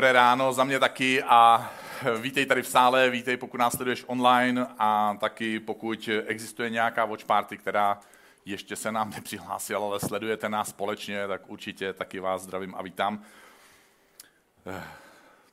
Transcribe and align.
Dobré 0.00 0.12
ráno 0.12 0.52
za 0.52 0.64
mě 0.64 0.78
taky 0.78 1.22
a 1.22 1.70
vítej 2.20 2.46
tady 2.46 2.62
v 2.62 2.68
sále, 2.68 3.10
vítej 3.10 3.36
pokud 3.36 3.56
nás 3.56 3.72
sleduješ 3.76 4.04
online 4.06 4.66
a 4.78 5.16
taky 5.20 5.60
pokud 5.60 6.08
existuje 6.26 6.70
nějaká 6.70 7.04
watch 7.04 7.24
party, 7.24 7.56
která 7.56 8.00
ještě 8.44 8.76
se 8.76 8.92
nám 8.92 9.10
nepřihlásila, 9.10 9.86
ale 9.86 10.00
sledujete 10.00 10.48
nás 10.48 10.68
společně, 10.68 11.28
tak 11.28 11.50
určitě 11.50 11.92
taky 11.92 12.20
vás 12.20 12.42
zdravím 12.42 12.74
a 12.74 12.82
vítám. 12.82 13.24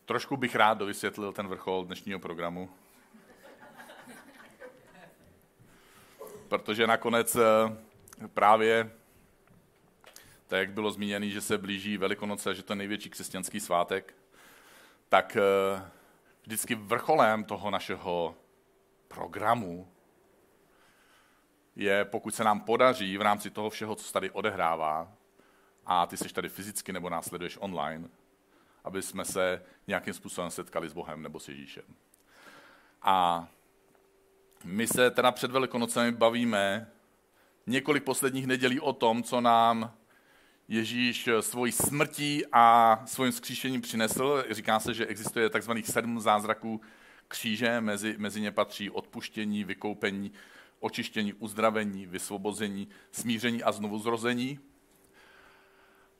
Trošku 0.05 0.37
bych 0.37 0.55
rád 0.55 0.77
dovysvětlil 0.77 1.33
ten 1.33 1.47
vrchol 1.47 1.85
dnešního 1.85 2.19
programu. 2.19 2.69
Protože 6.47 6.87
nakonec 6.87 7.35
eh, 7.35 7.41
právě 8.33 8.91
tak 10.47 10.59
jak 10.59 10.71
bylo 10.71 10.91
zmíněno, 10.91 11.25
že 11.25 11.41
se 11.41 11.57
blíží 11.57 11.97
Velikonoce, 11.97 12.55
že 12.55 12.63
to 12.63 12.73
je 12.73 12.77
největší 12.77 13.09
křesťanský 13.09 13.59
svátek, 13.59 14.13
tak 15.09 15.35
eh, 15.35 15.81
vždycky 16.43 16.75
vrcholem 16.75 17.43
toho 17.43 17.71
našeho 17.71 18.35
programu 19.07 19.87
je, 21.75 22.05
pokud 22.05 22.35
se 22.35 22.43
nám 22.43 22.59
podaří 22.59 23.17
v 23.17 23.21
rámci 23.21 23.49
toho 23.49 23.69
všeho, 23.69 23.95
co 23.95 24.03
se 24.03 24.13
tady 24.13 24.31
odehrává, 24.31 25.13
a 25.85 26.05
ty 26.05 26.17
jsi 26.17 26.33
tady 26.33 26.49
fyzicky 26.49 26.93
nebo 26.93 27.09
následuješ 27.09 27.57
online, 27.61 28.09
aby 28.83 29.01
jsme 29.01 29.25
se 29.25 29.63
nějakým 29.87 30.13
způsobem 30.13 30.51
setkali 30.51 30.89
s 30.89 30.93
Bohem 30.93 31.21
nebo 31.21 31.39
s 31.39 31.49
Ježíšem. 31.49 31.83
A 33.01 33.47
my 34.63 34.87
se 34.87 35.11
teda 35.11 35.31
před 35.31 35.51
Velikonocemi 35.51 36.11
bavíme 36.11 36.91
několik 37.67 38.03
posledních 38.03 38.47
nedělí 38.47 38.79
o 38.79 38.93
tom, 38.93 39.23
co 39.23 39.41
nám 39.41 39.93
Ježíš 40.67 41.29
svojí 41.39 41.71
smrtí 41.71 42.43
a 42.51 42.99
svým 43.05 43.31
skříšením 43.31 43.81
přinesl. 43.81 44.43
Říká 44.51 44.79
se, 44.79 44.93
že 44.93 45.05
existuje 45.05 45.49
takzvaných 45.49 45.87
sedm 45.87 46.19
zázraků 46.19 46.81
kříže, 47.27 47.81
mezi, 47.81 48.15
mezi 48.17 48.41
ně 48.41 48.51
patří 48.51 48.89
odpuštění, 48.89 49.63
vykoupení, 49.63 50.31
očištění, 50.79 51.33
uzdravení, 51.33 52.05
vysvobození, 52.05 52.87
smíření 53.11 53.63
a 53.63 53.71
znovuzrození. 53.71 54.59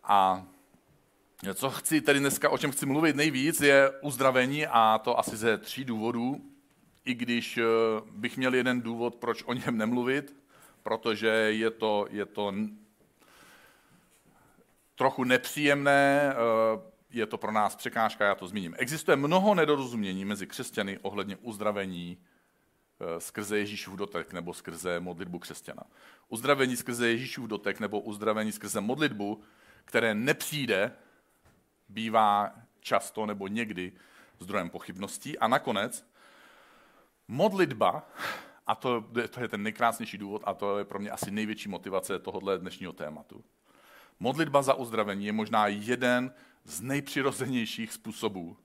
A 0.03 0.45
co 1.53 1.69
chci 1.69 2.01
tady 2.01 2.19
dneska, 2.19 2.49
o 2.49 2.57
čem 2.57 2.71
chci 2.71 2.85
mluvit 2.85 3.15
nejvíc, 3.15 3.61
je 3.61 3.91
uzdravení 4.01 4.67
a 4.67 4.97
to 5.03 5.19
asi 5.19 5.37
ze 5.37 5.57
tří 5.57 5.85
důvodů, 5.85 6.41
i 7.05 7.13
když 7.13 7.57
eh, 7.57 7.63
bych 8.11 8.37
měl 8.37 8.55
jeden 8.55 8.81
důvod, 8.81 9.15
proč 9.15 9.43
o 9.43 9.53
něm 9.53 9.77
nemluvit, 9.77 10.35
protože 10.83 11.27
je 11.27 11.71
to, 11.71 12.07
je 12.09 12.25
to 12.25 12.53
trochu 14.97 15.23
nepříjemné, 15.23 16.33
eh, 16.33 16.81
je 17.09 17.25
to 17.25 17.37
pro 17.37 17.51
nás 17.51 17.75
překážka, 17.75 18.25
já 18.25 18.35
to 18.35 18.47
zmíním. 18.47 18.75
Existuje 18.77 19.15
mnoho 19.15 19.55
nedorozumění 19.55 20.25
mezi 20.25 20.47
křesťany 20.47 20.99
ohledně 21.01 21.37
uzdravení 21.37 22.17
eh, 22.17 23.21
skrze 23.21 23.57
Ježíšův 23.57 23.95
dotek 23.95 24.33
nebo 24.33 24.53
skrze 24.53 24.99
modlitbu 24.99 25.39
křesťana. 25.39 25.83
Uzdravení 26.29 26.77
skrze 26.77 27.09
Ježíšův 27.09 27.47
dotek 27.47 27.79
nebo 27.79 27.99
uzdravení 27.99 28.51
skrze 28.51 28.81
modlitbu, 28.81 29.41
které 29.85 30.15
nepřijde, 30.15 30.91
bývá 31.89 32.51
často 32.79 33.25
nebo 33.25 33.47
někdy 33.47 33.91
zdrojem 34.39 34.69
pochybností. 34.69 35.39
A 35.39 35.47
nakonec 35.47 36.07
modlitba, 37.27 38.09
a 38.67 38.75
to, 38.75 39.05
to 39.29 39.41
je 39.41 39.47
ten 39.47 39.63
nejkrásnější 39.63 40.17
důvod, 40.17 40.41
a 40.45 40.53
to 40.53 40.77
je 40.77 40.85
pro 40.85 40.99
mě 40.99 41.11
asi 41.11 41.31
největší 41.31 41.69
motivace 41.69 42.19
tohohle 42.19 42.59
dnešního 42.59 42.93
tématu 42.93 43.43
Modlitba 44.19 44.61
za 44.61 44.73
uzdravení 44.73 45.25
je 45.25 45.31
možná 45.31 45.67
jeden 45.67 46.33
z 46.63 46.81
nejpřirozenějších 46.81 47.93
způsobů, 47.93 48.57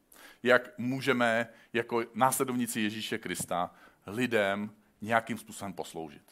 jak 0.43 0.79
můžeme 0.79 1.49
jako 1.73 2.03
následovníci 2.15 2.81
Ježíše 2.81 3.19
Krista 3.19 3.71
lidem 4.07 4.71
nějakým 5.01 5.39
způsobem 5.39 5.73
posloužit. 5.73 6.23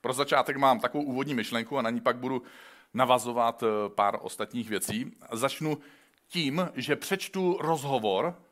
Pro 0.00 0.12
začátek 0.12 0.56
mám 0.56 0.80
takovou 0.80 1.04
úvodní 1.04 1.34
myšlenku 1.34 1.78
a 1.78 1.82
na 1.82 1.90
ní 1.90 2.00
pak 2.00 2.16
budu 2.16 2.42
navazovat 2.94 3.62
eh, 3.62 3.88
pár 3.88 4.18
ostatních 4.20 4.68
věcí. 4.68 5.16
Začnu 5.32 5.78
tím, 6.28 6.68
že 6.74 6.96
přečtu 6.96 7.58
rozhovor, 7.60 8.42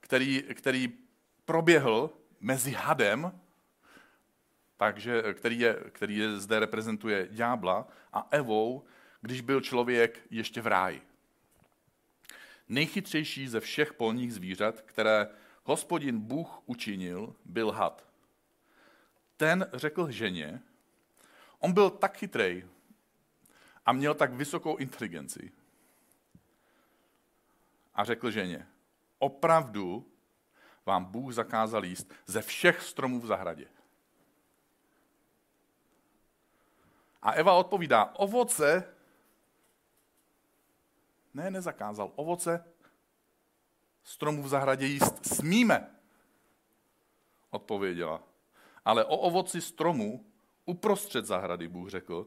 který, 0.00 0.42
který 0.54 0.92
proběhl 1.44 2.10
mezi 2.40 2.70
hadem 2.70 3.40
takže, 4.76 5.22
který, 5.34 5.58
je, 5.58 5.74
který 5.92 6.16
je 6.16 6.36
zde 6.36 6.58
reprezentuje 6.58 7.28
ďábla, 7.30 7.88
a 8.12 8.28
Evou, 8.30 8.84
když 9.20 9.40
byl 9.40 9.60
člověk 9.60 10.20
ještě 10.30 10.60
v 10.60 10.66
ráji. 10.66 11.02
Nejchytřejší 12.68 13.48
ze 13.48 13.60
všech 13.60 13.94
polních 13.94 14.34
zvířat, 14.34 14.80
které 14.80 15.28
hospodin 15.64 16.20
Bůh 16.20 16.62
učinil, 16.66 17.36
byl 17.44 17.70
had. 17.70 18.06
Ten 19.36 19.70
řekl 19.72 20.10
ženě, 20.10 20.60
on 21.58 21.72
byl 21.72 21.90
tak 21.90 22.16
chytrý 22.16 22.64
a 23.86 23.92
měl 23.92 24.14
tak 24.14 24.32
vysokou 24.32 24.76
inteligenci. 24.76 25.52
A 27.94 28.04
řekl 28.04 28.30
ženě, 28.30 28.66
opravdu 29.18 30.12
vám 30.86 31.04
Bůh 31.04 31.32
zakázal 31.32 31.84
jíst 31.84 32.12
ze 32.26 32.42
všech 32.42 32.82
stromů 32.82 33.20
v 33.20 33.26
zahradě. 33.26 33.66
A 37.26 37.32
Eva 37.32 37.52
odpovídá, 37.52 38.04
ovoce, 38.04 38.94
ne, 41.34 41.50
nezakázal, 41.50 42.12
ovoce 42.16 42.64
stromů 44.04 44.42
v 44.42 44.48
zahradě 44.48 44.86
jíst 44.86 45.34
smíme, 45.34 45.90
odpověděla. 47.50 48.22
Ale 48.84 49.04
o 49.04 49.16
ovoci 49.16 49.60
stromu 49.60 50.26
uprostřed 50.64 51.26
zahrady 51.26 51.68
Bůh 51.68 51.90
řekl, 51.90 52.26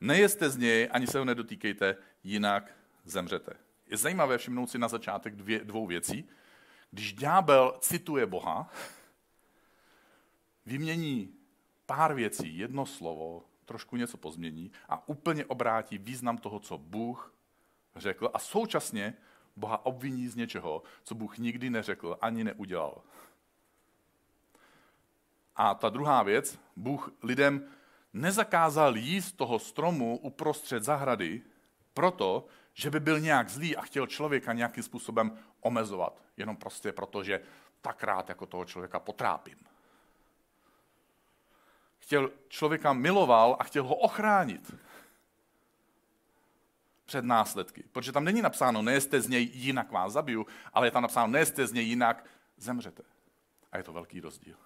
nejeste 0.00 0.50
z 0.50 0.56
něj, 0.56 0.88
ani 0.92 1.06
se 1.06 1.18
ho 1.18 1.24
nedotýkejte, 1.24 1.96
jinak 2.24 2.72
zemřete. 3.04 3.52
Je 3.86 3.96
zajímavé 3.96 4.38
všimnout 4.38 4.70
si 4.70 4.78
na 4.78 4.88
začátek 4.88 5.36
dvě, 5.36 5.64
dvou 5.64 5.86
věcí. 5.86 6.28
Když 6.90 7.12
ďábel 7.12 7.78
cituje 7.80 8.26
Boha, 8.26 8.70
vymění 10.66 11.34
pár 11.86 12.14
věcí, 12.14 12.58
jedno 12.58 12.86
slovo, 12.86 13.47
trošku 13.68 13.96
něco 13.96 14.16
pozmění 14.16 14.72
a 14.88 15.08
úplně 15.08 15.44
obrátí 15.44 15.98
význam 15.98 16.38
toho, 16.38 16.60
co 16.60 16.78
Bůh 16.78 17.34
řekl 17.96 18.30
a 18.34 18.38
současně 18.38 19.14
Boha 19.56 19.86
obviní 19.86 20.28
z 20.28 20.36
něčeho, 20.36 20.82
co 21.04 21.14
Bůh 21.14 21.38
nikdy 21.38 21.70
neřekl 21.70 22.16
ani 22.20 22.44
neudělal. 22.44 23.02
A 25.56 25.74
ta 25.74 25.88
druhá 25.88 26.22
věc, 26.22 26.58
Bůh 26.76 27.10
lidem 27.22 27.68
nezakázal 28.12 28.96
jíst 28.96 29.32
toho 29.32 29.58
stromu 29.58 30.18
uprostřed 30.18 30.84
zahrady, 30.84 31.42
proto, 31.94 32.46
že 32.74 32.90
by 32.90 33.00
byl 33.00 33.20
nějak 33.20 33.48
zlý 33.48 33.76
a 33.76 33.82
chtěl 33.82 34.06
člověka 34.06 34.52
nějakým 34.52 34.82
způsobem 34.82 35.38
omezovat. 35.60 36.22
Jenom 36.36 36.56
prostě 36.56 36.92
proto, 36.92 37.24
že 37.24 37.40
tak 37.80 38.04
rád 38.04 38.28
jako 38.28 38.46
toho 38.46 38.64
člověka 38.64 38.98
potrápím 38.98 39.58
chtěl 42.08 42.30
člověka 42.48 42.92
miloval 42.92 43.56
a 43.58 43.64
chtěl 43.64 43.84
ho 43.84 43.94
ochránit 43.94 44.74
před 47.04 47.24
následky. 47.24 47.84
Protože 47.92 48.12
tam 48.12 48.24
není 48.24 48.42
napsáno, 48.42 48.82
nejste 48.82 49.20
z 49.20 49.28
něj, 49.28 49.50
jinak 49.52 49.92
vás 49.92 50.12
zabiju, 50.12 50.46
ale 50.72 50.86
je 50.86 50.90
tam 50.90 51.02
napsáno, 51.02 51.32
nejste 51.32 51.66
z 51.66 51.72
něj, 51.72 51.84
jinak 51.84 52.24
zemřete. 52.56 53.02
A 53.72 53.76
je 53.76 53.82
to 53.82 53.92
velký 53.92 54.20
rozdíl. 54.20 54.56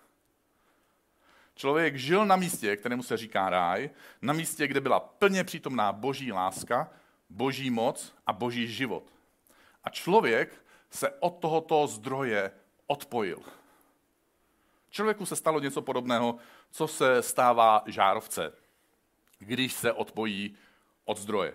Člověk 1.55 1.97
žil 1.97 2.27
na 2.27 2.37
místě, 2.37 2.77
kterému 2.77 3.03
se 3.03 3.17
říká 3.17 3.51
ráj, 3.51 3.91
na 4.23 4.33
místě, 4.33 4.67
kde 4.67 4.81
byla 4.81 5.01
plně 5.01 5.45
přítomná 5.45 5.93
boží 5.93 6.33
láska, 6.33 6.91
boží 7.31 7.71
moc 7.71 8.15
a 8.27 8.33
boží 8.33 8.69
život. 8.69 9.05
A 9.85 9.91
člověk 9.91 10.65
se 10.91 11.11
od 11.11 11.39
tohoto 11.39 11.87
zdroje 11.87 12.51
odpojil. 12.87 13.43
Člověku 14.93 15.27
se 15.27 15.37
stalo 15.37 15.61
něco 15.61 15.83
podobného, 15.83 16.37
co 16.71 16.89
se 16.89 17.23
stává 17.23 17.83
žárovce, 17.87 18.53
když 19.39 19.73
se 19.73 19.93
odpojí 19.93 20.57
od 21.05 21.19
zdroje. 21.19 21.55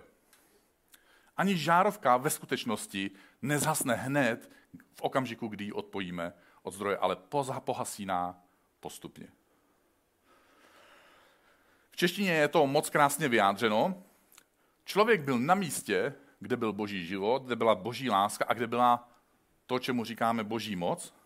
Ani 1.36 1.56
žárovka 1.56 2.16
ve 2.16 2.30
skutečnosti 2.30 3.10
nezhasne 3.42 3.94
hned 3.94 4.50
v 4.94 5.02
okamžiku, 5.02 5.48
kdy 5.48 5.64
ji 5.64 5.72
odpojíme 5.72 6.32
od 6.62 6.74
zdroje, 6.74 6.96
ale 6.96 7.16
pohasíná 7.60 8.42
postupně. 8.80 9.28
V 11.90 11.96
češtině 11.96 12.32
je 12.32 12.48
to 12.48 12.66
moc 12.66 12.90
krásně 12.90 13.28
vyjádřeno. 13.28 14.02
Člověk 14.84 15.20
byl 15.20 15.38
na 15.38 15.54
místě, 15.54 16.14
kde 16.40 16.56
byl 16.56 16.72
boží 16.72 17.06
život, 17.06 17.42
kde 17.42 17.56
byla 17.56 17.74
boží 17.74 18.10
láska 18.10 18.44
a 18.48 18.54
kde 18.54 18.66
byla 18.66 19.08
to, 19.66 19.78
čemu 19.78 20.04
říkáme 20.04 20.44
boží 20.44 20.76
moc 20.76 21.17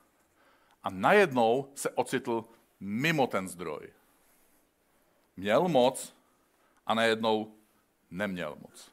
a 0.83 0.91
najednou 0.91 1.73
se 1.75 1.91
ocitl 1.91 2.45
mimo 2.81 3.27
ten 3.27 3.49
zdroj. 3.49 3.93
Měl 5.37 5.69
moc 5.69 6.15
a 6.87 6.95
najednou 6.95 7.55
neměl 8.11 8.57
moc. 8.61 8.93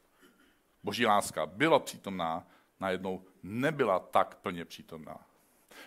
Boží 0.83 1.05
láska 1.05 1.45
byla 1.45 1.79
přítomná, 1.79 2.47
najednou 2.79 3.23
nebyla 3.43 3.99
tak 3.99 4.35
plně 4.35 4.65
přítomná. 4.65 5.25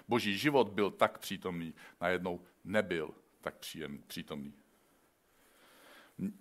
Boží 0.09 0.39
život 0.39 0.69
byl 0.69 0.91
tak 0.91 1.19
přítomný, 1.19 1.75
najednou 2.01 2.41
nebyl 2.65 3.15
tak 3.41 3.55
přítomný. 4.07 4.55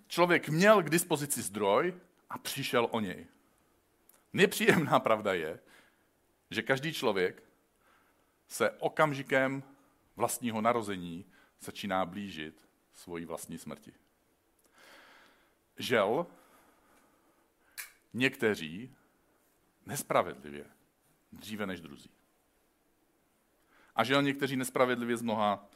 Člověk 0.06 0.48
měl 0.48 0.82
k 0.82 0.90
dispozici 0.90 1.42
zdroj 1.42 1.94
a 2.30 2.38
přišel 2.38 2.88
o 2.90 3.00
něj. 3.00 3.26
Nepříjemná 4.32 5.00
pravda 5.00 5.34
je, 5.34 5.60
že 6.50 6.62
každý 6.62 6.92
člověk 6.92 7.42
se 8.52 8.70
okamžikem 8.70 9.62
vlastního 10.16 10.60
narození 10.60 11.26
začíná 11.60 12.06
blížit 12.06 12.68
svoji 12.92 13.24
vlastní 13.24 13.58
smrti. 13.58 13.92
Žel, 15.76 16.26
někteří 18.12 18.96
nespravedlivě, 19.86 20.64
dříve 21.32 21.66
než 21.66 21.80
druzí. 21.80 22.10
A 23.96 24.04
žel 24.04 24.22
někteří 24.22 24.56
nespravedlivě 24.56 25.16
z 25.16 25.22
mnoha 25.22 25.68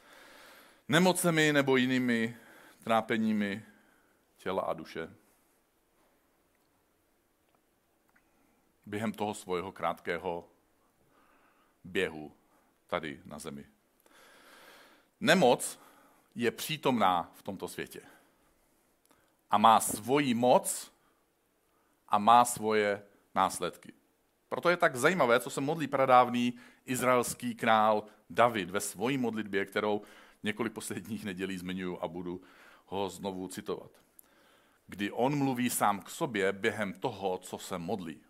nemocemi 0.87 1.53
nebo 1.53 1.77
jinými 1.77 2.37
trápeními 2.83 3.65
těla 4.37 4.61
a 4.61 4.73
duše. 4.73 5.15
Během 8.85 9.11
toho 9.11 9.33
svého 9.33 9.71
krátkého 9.71 10.49
běhu 11.83 12.37
tady 12.87 13.21
na 13.25 13.39
zemi. 13.39 13.65
Nemoc 15.19 15.79
je 16.35 16.51
přítomná 16.51 17.31
v 17.33 17.43
tomto 17.43 17.67
světě. 17.67 18.01
A 19.51 19.57
má 19.57 19.79
svoji 19.79 20.33
moc 20.33 20.91
a 22.07 22.17
má 22.17 22.45
svoje 22.45 23.03
následky. 23.35 23.93
Proto 24.49 24.69
je 24.69 24.77
tak 24.77 24.95
zajímavé, 24.95 25.39
co 25.39 25.49
se 25.49 25.61
modlí 25.61 25.87
pradávný 25.87 26.53
izraelský 26.85 27.55
král 27.55 28.03
David 28.29 28.69
ve 28.69 28.79
svojí 28.79 29.17
modlitbě, 29.17 29.65
kterou 29.65 30.01
několik 30.43 30.73
posledních 30.73 31.25
nedělí 31.25 31.57
zmiňuji 31.57 31.97
a 32.01 32.07
budu 32.07 32.41
ho 32.85 33.09
znovu 33.09 33.47
citovat. 33.47 33.91
Kdy 34.87 35.11
on 35.11 35.37
mluví 35.37 35.69
sám 35.69 36.01
k 36.01 36.09
sobě 36.09 36.51
během 36.51 36.93
toho, 36.93 37.37
co 37.37 37.57
se 37.57 37.77
modlí. 37.77 38.21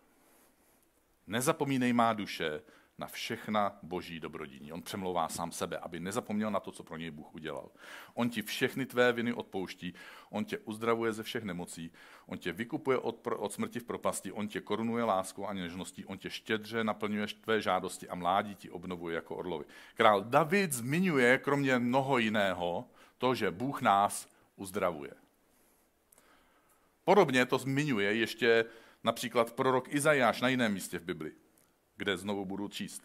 Nezapomínej 1.26 1.92
má 1.92 2.12
duše, 2.12 2.62
na 2.98 3.06
všechna 3.06 3.78
boží 3.82 4.20
dobrodiní. 4.20 4.72
On 4.72 4.82
přemlouvá 4.82 5.28
sám 5.28 5.52
sebe, 5.52 5.78
aby 5.78 6.00
nezapomněl 6.00 6.50
na 6.50 6.60
to, 6.60 6.72
co 6.72 6.82
pro 6.82 6.96
něj 6.96 7.10
Bůh 7.10 7.34
udělal. 7.34 7.70
On 8.14 8.30
ti 8.30 8.42
všechny 8.42 8.86
tvé 8.86 9.12
viny 9.12 9.32
odpouští, 9.32 9.94
on 10.30 10.44
tě 10.44 10.58
uzdravuje 10.58 11.12
ze 11.12 11.22
všech 11.22 11.44
nemocí, 11.44 11.92
on 12.26 12.38
tě 12.38 12.52
vykupuje 12.52 12.98
od, 12.98 13.26
od 13.36 13.52
smrti 13.52 13.80
v 13.80 13.84
propasti, 13.84 14.32
on 14.32 14.48
tě 14.48 14.60
korunuje 14.60 15.04
láskou 15.04 15.46
a 15.46 15.52
něžností, 15.52 16.04
on 16.04 16.18
tě 16.18 16.30
štědře 16.30 16.84
naplňuje 16.84 17.26
tvé 17.26 17.60
žádosti 17.60 18.08
a 18.08 18.14
mládí 18.14 18.54
ti 18.54 18.70
obnovuje 18.70 19.14
jako 19.14 19.36
orlovi. 19.36 19.64
Král 19.94 20.24
David 20.24 20.72
zmiňuje, 20.72 21.38
kromě 21.38 21.78
mnoho 21.78 22.18
jiného, 22.18 22.84
to, 23.18 23.34
že 23.34 23.50
Bůh 23.50 23.82
nás 23.82 24.28
uzdravuje. 24.56 25.12
Podobně 27.04 27.46
to 27.46 27.58
zmiňuje 27.58 28.14
ještě 28.14 28.64
například 29.04 29.52
prorok 29.52 29.94
Izajáš 29.94 30.40
na 30.40 30.48
jiném 30.48 30.72
místě 30.72 30.98
v 30.98 31.04
Biblii 31.04 31.47
kde 31.98 32.16
znovu 32.16 32.44
budu 32.44 32.68
číst. 32.68 33.02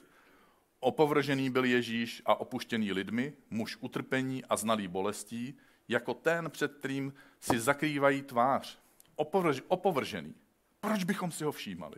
Opovržený 0.80 1.50
byl 1.50 1.66
Ježíš 1.66 2.22
a 2.26 2.36
opuštěný 2.40 2.92
lidmi, 2.92 3.34
muž 3.50 3.78
utrpení 3.82 4.46
a 4.46 4.56
znalý 4.56 4.88
bolestí, 4.88 5.58
jako 5.88 6.14
ten, 6.14 6.52
před 6.52 6.74
kterým 6.74 7.14
si 7.40 7.60
zakrývají 7.60 8.22
tvář. 8.22 8.80
Opovrž, 9.16 9.62
opovržený. 9.68 10.36
Proč 10.80 11.04
bychom 11.04 11.32
si 11.32 11.44
ho 11.44 11.52
všímali? 11.52 11.96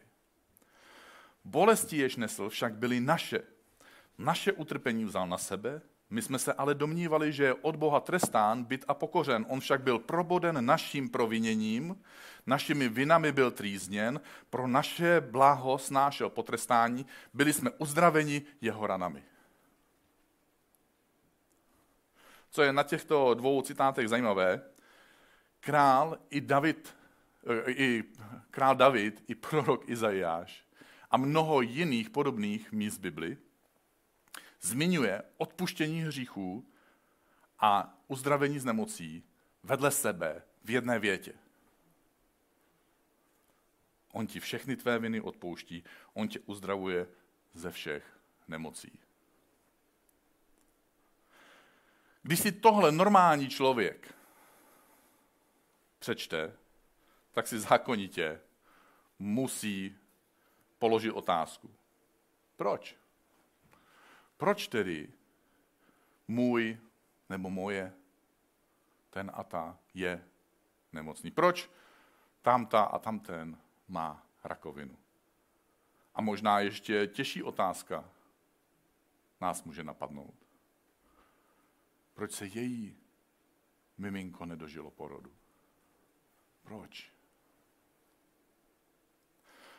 Bolesti, 1.46 1.98
jež 1.98 2.16
nesl, 2.16 2.50
však 2.50 2.76
byly 2.76 3.00
naše. 3.00 3.44
Naše 4.18 4.52
utrpení 4.52 5.06
vzal 5.06 5.28
na 5.28 5.38
sebe 5.38 5.82
my 6.10 6.22
jsme 6.22 6.40
se 6.40 6.54
ale 6.54 6.76
domnívali, 6.76 7.34
že 7.34 7.44
je 7.44 7.54
od 7.54 7.76
Boha 7.76 8.00
trestán, 8.00 8.64
byt 8.64 8.86
a 8.88 8.94
pokořen. 8.94 9.46
On 9.50 9.60
však 9.60 9.82
byl 9.82 10.00
proboden 10.00 10.66
naším 10.66 11.10
proviněním, 11.10 12.02
našimi 12.46 12.90
vinami 12.90 13.32
byl 13.32 13.52
trýzněn, 13.52 14.22
pro 14.50 14.68
naše 14.68 15.22
blaho 15.22 15.78
snášel 15.78 16.30
potrestání, 16.30 17.06
byli 17.34 17.54
jsme 17.54 17.72
uzdraveni 17.72 18.42
jeho 18.62 18.88
ranami. 18.88 19.24
Co 22.52 22.62
je 22.62 22.74
na 22.74 22.84
těchto 22.84 23.34
dvou 23.34 23.62
citátech 23.62 24.10
zajímavé, 24.10 24.62
král 25.60 26.18
i 26.30 26.42
David, 26.42 26.96
eh, 27.68 27.72
i 27.72 28.04
král 28.52 28.76
David, 28.76 29.24
i 29.28 29.36
prorok 29.36 29.90
Izajáš 29.90 30.66
a 31.12 31.18
mnoho 31.18 31.62
jiných 31.62 32.10
podobných 32.10 32.72
míst 32.72 32.98
Bibli 32.98 33.38
zmiňuje 34.62 35.24
odpuštění 35.38 36.02
hříchů 36.02 36.66
a 37.60 37.98
uzdravení 38.08 38.60
z 38.60 38.66
nemocí 38.66 39.24
vedle 39.64 39.92
sebe 39.92 40.44
v 40.64 40.70
jedné 40.70 41.00
větě. 41.00 41.34
On 44.12 44.28
ti 44.28 44.40
všechny 44.40 44.76
tvé 44.76 45.00
viny 45.00 45.22
odpouští, 45.22 45.84
on 46.14 46.28
tě 46.28 46.40
uzdravuje 46.40 47.08
ze 47.54 47.72
všech 47.72 48.20
nemocí. 48.48 49.00
Když 52.22 52.40
si 52.40 52.52
tohle 52.52 52.92
normální 52.92 53.50
člověk 53.50 54.16
přečte, 56.00 56.58
tak 57.32 57.48
si 57.48 57.60
zákonitě 57.60 58.42
musí 59.20 59.96
položit 60.80 61.12
otázku. 61.12 61.76
Proč? 62.56 62.96
Proč 64.38 64.68
tedy 64.68 65.14
můj 66.28 66.78
nebo 67.30 67.50
moje, 67.50 67.94
ten 69.10 69.32
a 69.34 69.44
ta 69.44 69.78
je 69.94 70.26
nemocný? 70.94 71.32
Proč 71.32 71.70
tamta 72.42 72.84
a 72.84 73.00
tamten 73.00 73.58
má 73.88 74.28
rakovinu? 74.44 74.98
A 76.16 76.22
možná 76.22 76.60
ještě 76.60 77.08
těžší 77.08 77.44
otázka 77.44 78.10
nás 79.42 79.64
může 79.64 79.84
napadnout. 79.84 80.36
Proč 82.14 82.32
se 82.32 82.46
její 82.46 82.98
miminko 83.98 84.46
nedožilo 84.46 84.92
porodu? 84.92 85.32
Proč? 86.64 87.12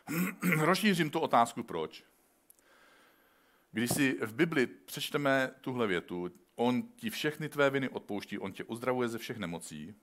Rozšířím 0.61 1.11
tu 1.11 1.21
otázku 1.21 1.63
proč. 1.63 2.05
Když 3.77 3.91
si 3.91 4.19
v 4.27 4.35
Bibli 4.35 4.67
přečteme 4.67 5.55
tuhle 5.61 5.87
větu, 5.87 6.31
on 6.55 6.83
ti 6.83 7.11
všechny 7.11 7.49
tvé 7.49 7.71
viny 7.71 7.89
odpouští, 7.89 8.39
on 8.39 8.53
tě 8.53 8.65
uzdravuje 8.65 9.09
ze 9.09 9.19
všech 9.19 9.39
nemocí, 9.39 9.95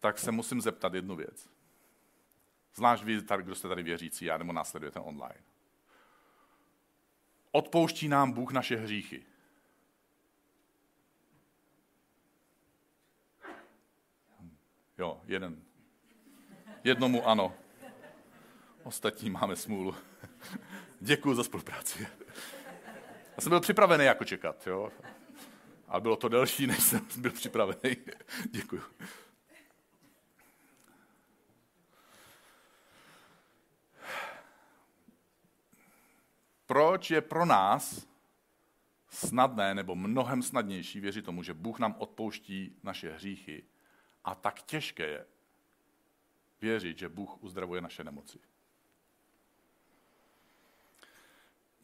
tak 0.00 0.18
se 0.18 0.32
musím 0.32 0.60
zeptat 0.60 0.94
jednu 0.94 1.16
věc. 1.16 1.50
Zvlášť 2.74 3.04
vy, 3.04 3.22
kdo 3.36 3.54
jste 3.54 3.68
tady 3.68 3.82
věřící, 3.82 4.24
já 4.24 4.38
nebo 4.38 4.52
následujete 4.52 5.00
online. 5.00 5.40
Odpouští 7.50 8.08
nám 8.08 8.32
Bůh 8.32 8.52
naše 8.52 8.76
hříchy. 8.76 9.22
Jo, 14.98 15.20
jeden. 15.24 15.62
Jednomu 16.84 17.28
ano. 17.28 17.54
Ostatní 18.82 19.30
máme 19.30 19.56
smůlu. 19.56 19.94
Děkuji 21.00 21.34
za 21.34 21.44
spolupráci. 21.44 22.19
Já 23.40 23.42
jsem 23.42 23.50
byl 23.50 23.60
připravený 23.60 24.04
jako 24.04 24.24
čekat, 24.24 24.66
jo. 24.66 24.92
Ale 25.88 26.00
bylo 26.00 26.16
to 26.16 26.28
delší, 26.28 26.66
než 26.66 26.82
jsem 26.82 27.06
byl 27.16 27.32
připravený. 27.32 27.96
Děkuji. 28.50 28.82
Proč 36.66 37.10
je 37.10 37.20
pro 37.20 37.44
nás 37.44 38.06
snadné 39.08 39.74
nebo 39.74 39.94
mnohem 39.94 40.42
snadnější 40.42 41.00
věřit 41.00 41.24
tomu, 41.24 41.42
že 41.42 41.54
Bůh 41.54 41.78
nám 41.78 41.94
odpouští 41.98 42.76
naše 42.82 43.12
hříchy 43.12 43.64
a 44.24 44.34
tak 44.34 44.62
těžké 44.62 45.06
je 45.06 45.26
věřit, 46.60 46.98
že 46.98 47.08
Bůh 47.08 47.42
uzdravuje 47.42 47.80
naše 47.80 48.04
nemoci? 48.04 48.38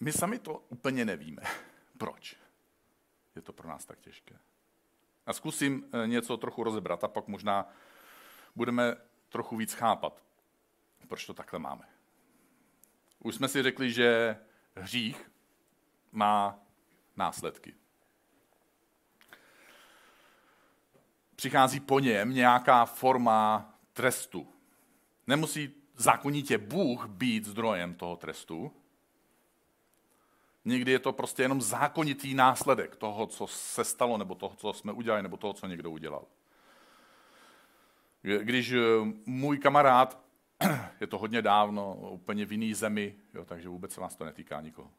My 0.01 0.13
sami 0.13 0.39
to 0.39 0.59
úplně 0.69 1.05
nevíme. 1.05 1.43
Proč 1.99 2.37
je 3.37 3.43
to 3.43 3.53
pro 3.53 3.69
nás 3.69 3.85
tak 3.85 4.01
těžké? 4.01 4.39
A 5.27 5.33
zkusím 5.33 5.91
eh, 5.93 6.07
něco 6.07 6.37
trochu 6.37 6.65
rozebrat 6.65 7.05
a 7.05 7.09
pak 7.09 7.29
možná 7.29 7.69
budeme 8.57 8.97
trochu 9.29 9.57
víc 9.57 9.73
chápat, 9.73 10.23
proč 11.09 11.27
to 11.27 11.35
takhle 11.35 11.59
máme. 11.59 11.89
Už 13.19 13.35
jsme 13.35 13.49
si 13.49 13.63
řekli, 13.63 13.93
že 13.93 14.39
hřích 14.77 15.31
má 16.13 16.59
následky. 17.17 17.75
Přichází 21.37 21.81
po 21.81 22.01
něm 22.01 22.31
nějaká 22.31 22.85
forma 22.85 23.75
trestu. 23.93 24.53
Nemusí 25.27 25.75
zákonitě 25.95 26.59
Bůh 26.59 27.07
být 27.07 27.45
zdrojem 27.45 27.95
toho 27.95 28.17
trestu. 28.17 28.73
Někdy 30.67 30.93
je 30.93 30.99
to 30.99 31.13
prostě 31.13 31.43
jenom 31.43 31.63
zákonitý 31.63 32.35
následek 32.35 32.97
toho, 32.97 33.27
co 33.27 33.47
se 33.47 33.85
stalo, 33.85 34.19
nebo 34.19 34.35
toho, 34.35 34.57
co 34.57 34.73
jsme 34.73 34.93
udělali, 34.93 35.23
nebo 35.23 35.37
toho, 35.37 35.53
co 35.53 35.67
někdo 35.67 35.91
udělal. 35.91 36.25
Když 38.43 38.73
eh, 38.73 38.79
můj 39.27 39.59
kamarád, 39.59 40.19
je 41.01 41.07
to 41.07 41.19
hodně 41.19 41.43
dávno, 41.43 41.95
úplně 41.95 42.47
v 42.47 42.53
jiný 42.53 42.75
zemi, 42.75 43.15
jo, 43.35 43.45
takže 43.45 43.69
vůbec 43.69 43.93
se 43.93 44.01
vás 44.01 44.17
to 44.17 44.25
netýká 44.25 44.61
nikoho. 44.61 44.91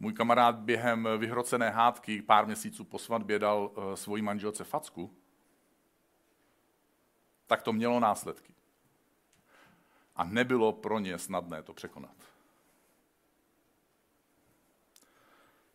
Můj 0.00 0.12
kamarád 0.12 0.56
během 0.56 1.08
vyhrocené 1.18 1.70
hádky 1.70 2.22
pár 2.22 2.46
měsíců 2.46 2.84
po 2.84 2.98
svatbě 2.98 3.38
dal 3.38 3.70
uh, 3.74 3.94
svojí 3.94 4.22
manželce 4.22 4.64
facku, 4.64 5.14
tak 7.46 7.62
to 7.62 7.72
mělo 7.72 8.00
následky. 8.00 8.54
A 10.16 10.24
nebylo 10.24 10.72
pro 10.72 10.98
ně 10.98 11.18
snadné 11.18 11.62
to 11.62 11.74
překonat. 11.74 12.29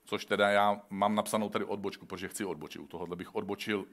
Což 0.06 0.26
teda 0.26 0.50
já 0.50 0.82
mám 0.90 1.16
napsanou 1.16 1.50
tady 1.50 1.66
odbočku, 1.66 2.06
protože 2.06 2.28
chci 2.28 2.46
odbočit. 2.46 2.82
U 2.82 2.88
tohohle 2.88 3.16
bych 3.16 3.36
odbočil, 3.36 3.86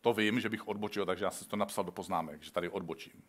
to 0.00 0.12
vím, 0.12 0.40
že 0.40 0.48
bych 0.48 0.68
odbočil, 0.68 1.06
takže 1.06 1.24
já 1.24 1.30
si 1.30 1.48
to 1.48 1.56
napsal 1.56 1.84
do 1.84 1.92
poznámek, 1.92 2.42
že 2.42 2.52
tady 2.52 2.68
odbočím. 2.68 3.22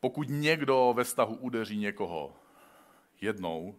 Pokud 0.00 0.28
někdo 0.28 0.92
ve 0.96 1.04
vztahu 1.04 1.36
udeří 1.36 1.76
někoho 1.76 2.36
jednou, 3.20 3.74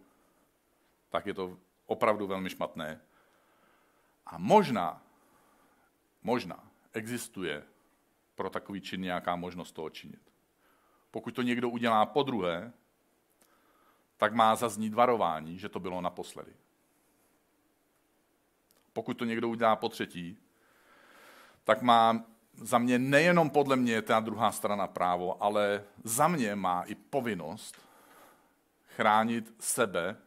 tak 1.10 1.26
je 1.26 1.34
to 1.34 1.58
opravdu 1.86 2.28
velmi 2.28 2.50
špatné. 2.50 3.02
A 4.26 4.38
možná, 4.38 5.04
možná 6.24 6.72
existuje 6.94 7.64
pro 8.36 8.50
takový 8.50 8.82
čin 8.82 9.02
nějaká 9.02 9.36
možnost 9.36 9.72
toho 9.72 9.90
činit. 9.90 10.32
Pokud 11.12 11.36
to 11.36 11.42
někdo 11.42 11.70
udělá 11.70 12.06
po 12.06 12.24
druhé, 12.24 12.74
tak 14.20 14.34
má 14.34 14.56
zaznít 14.56 14.94
varování, 14.94 15.60
že 15.60 15.70
to 15.70 15.80
bylo 15.80 16.02
naposledy. 16.02 16.52
Pokud 18.94 19.14
to 19.14 19.26
někdo 19.26 19.50
udělá 19.50 19.76
po 19.76 19.90
třetí, 19.90 20.38
tak 21.64 21.82
má 21.82 22.24
za 22.54 22.78
mě 22.78 23.00
nejenom 23.00 23.50
podle 23.50 23.76
mě 23.76 24.02
ta 24.02 24.20
druhá 24.20 24.52
strana 24.52 24.88
právo, 24.88 25.44
ale 25.44 25.84
za 26.04 26.28
mě 26.28 26.56
má 26.56 26.84
i 26.84 26.96
povinnost 26.96 27.82
chránit 28.96 29.56
sebe 29.60 30.18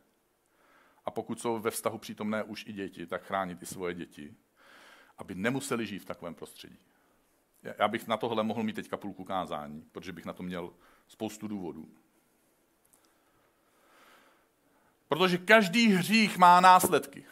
a 1.04 1.10
pokud 1.10 1.40
jsou 1.40 1.58
ve 1.58 1.70
vztahu 1.70 1.98
přítomné 1.98 2.42
už 2.42 2.66
i 2.66 2.72
děti, 2.72 3.06
tak 3.06 3.22
chránit 3.22 3.62
i 3.62 3.66
svoje 3.66 3.94
děti, 3.94 4.34
aby 5.18 5.34
nemuseli 5.34 5.86
žít 5.86 5.98
v 5.98 6.04
takovém 6.04 6.34
prostředí. 6.34 6.78
Já 7.78 7.88
bych 7.88 8.08
na 8.08 8.16
tohle 8.16 8.42
mohl 8.42 8.62
mít 8.62 8.76
teďka 8.76 8.96
půlku 8.96 9.24
kázání, 9.24 9.82
protože 9.92 10.12
bych 10.12 10.24
na 10.24 10.32
to 10.32 10.42
měl 10.42 10.72
spoustu 11.08 11.48
důvodů. 11.48 11.88
Protože 15.12 15.38
každý 15.38 15.88
hřích 15.88 16.38
má 16.38 16.60
následky. 16.60 17.24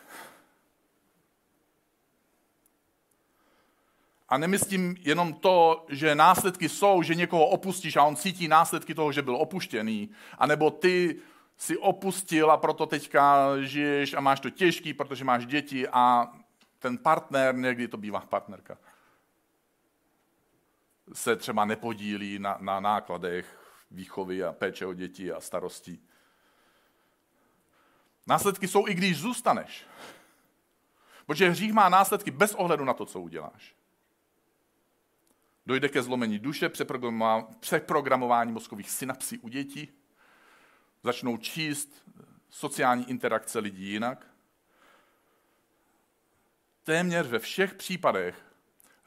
A 4.28 4.38
nemyslím 4.38 4.96
jenom 5.00 5.32
to, 5.32 5.87
že 5.88 6.14
následky 6.14 6.68
jsou, 6.68 7.02
že 7.02 7.14
někoho 7.14 7.46
opustíš 7.46 7.96
a 7.96 8.04
on 8.04 8.16
cítí 8.16 8.49
následky 8.49 8.94
toho, 8.94 9.12
že 9.12 9.22
byl 9.22 9.37
opuštěný, 9.37 10.10
anebo 10.38 10.70
ty 10.70 11.20
si 11.56 11.78
opustil 11.78 12.50
a 12.50 12.56
proto 12.56 12.87
teďka 12.87 13.49
žiješ 13.60 14.14
a 14.14 14.20
máš 14.20 14.40
to 14.40 14.50
těžký, 14.50 14.94
protože 14.94 15.25
máš 15.25 15.46
děti 15.46 15.88
a 15.88 16.32
ten 16.78 16.99
partner, 16.99 17.54
někdy 17.54 17.88
to 17.88 17.96
bývá 17.96 18.20
partnerka, 18.20 18.78
se 21.12 21.37
třeba 21.37 21.64
nepodílí 21.64 22.38
na, 22.38 22.58
na 22.60 22.80
nákladech 22.80 23.60
výchovy 23.90 24.44
a 24.44 24.52
péče 24.52 24.87
o 24.87 24.94
děti 24.94 25.32
a 25.32 25.40
starostí. 25.40 26.10
Následky 28.30 28.68
jsou 28.68 28.88
i 28.88 28.94
když 28.94 29.18
zůstaneš. 29.18 29.84
Protože 31.26 31.50
hřích 31.50 31.72
má 31.72 31.88
následky 31.88 32.30
bez 32.30 32.54
ohledu 32.54 32.84
na 32.84 32.94
to, 32.94 33.06
co 33.06 33.20
uděláš. 33.20 33.75
Dojde 35.66 35.88
ke 35.88 36.02
zlomení 36.02 36.38
duše, 36.38 36.70
přeprogramování 37.60 38.52
mozkových 38.52 38.90
synapsí 38.90 39.38
u 39.38 39.49
dětí, 39.49 39.88
začnou 41.02 41.37
číst 41.37 42.04
sociální 42.50 43.10
interakce 43.10 43.58
lidí 43.58 43.92
jinak. 43.92 44.26
Téměř 46.84 47.26
ve 47.26 47.38
všech 47.38 47.75
případech 47.75 48.44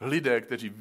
lidé, 0.00 0.40
kteří 0.40 0.72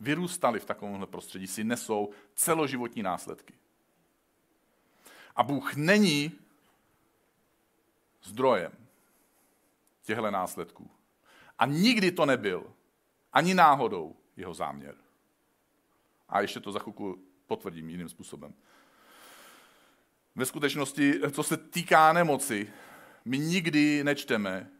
vyrůstali 0.00 0.60
v 0.60 0.64
takovémhle 0.64 1.06
prostředí, 1.06 1.46
si 1.46 1.64
nesou 1.64 2.10
celoživotní 2.34 3.02
následky. 3.02 3.54
A 5.36 5.42
Bůh 5.42 5.74
není 5.74 6.38
zdrojem 8.22 8.72
těchto 10.02 10.30
následků. 10.30 10.90
A 11.58 11.66
nikdy 11.66 12.12
to 12.12 12.26
nebyl, 12.26 12.72
ani 13.32 13.54
náhodou, 13.54 14.16
jeho 14.36 14.54
záměr. 14.54 14.94
A 16.28 16.40
ještě 16.40 16.60
to 16.60 16.72
za 16.72 16.78
chvilku 16.78 17.18
potvrdím 17.46 17.88
jiným 17.88 18.08
způsobem. 18.08 18.54
Ve 20.34 20.46
skutečnosti, 20.46 21.20
co 21.30 21.42
se 21.42 21.56
týká 21.56 22.12
nemoci, 22.12 22.72
my 23.24 23.38
nikdy 23.38 24.04
nečteme, 24.04 24.70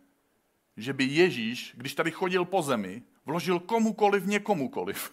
že 0.76 0.92
by 0.92 1.04
Ježíš, 1.04 1.74
když 1.76 1.94
tady 1.94 2.10
chodil 2.10 2.44
po 2.44 2.62
zemi, 2.62 3.02
vložil 3.26 3.60
komukoliv, 3.60 4.26
někomukoliv, 4.26 5.12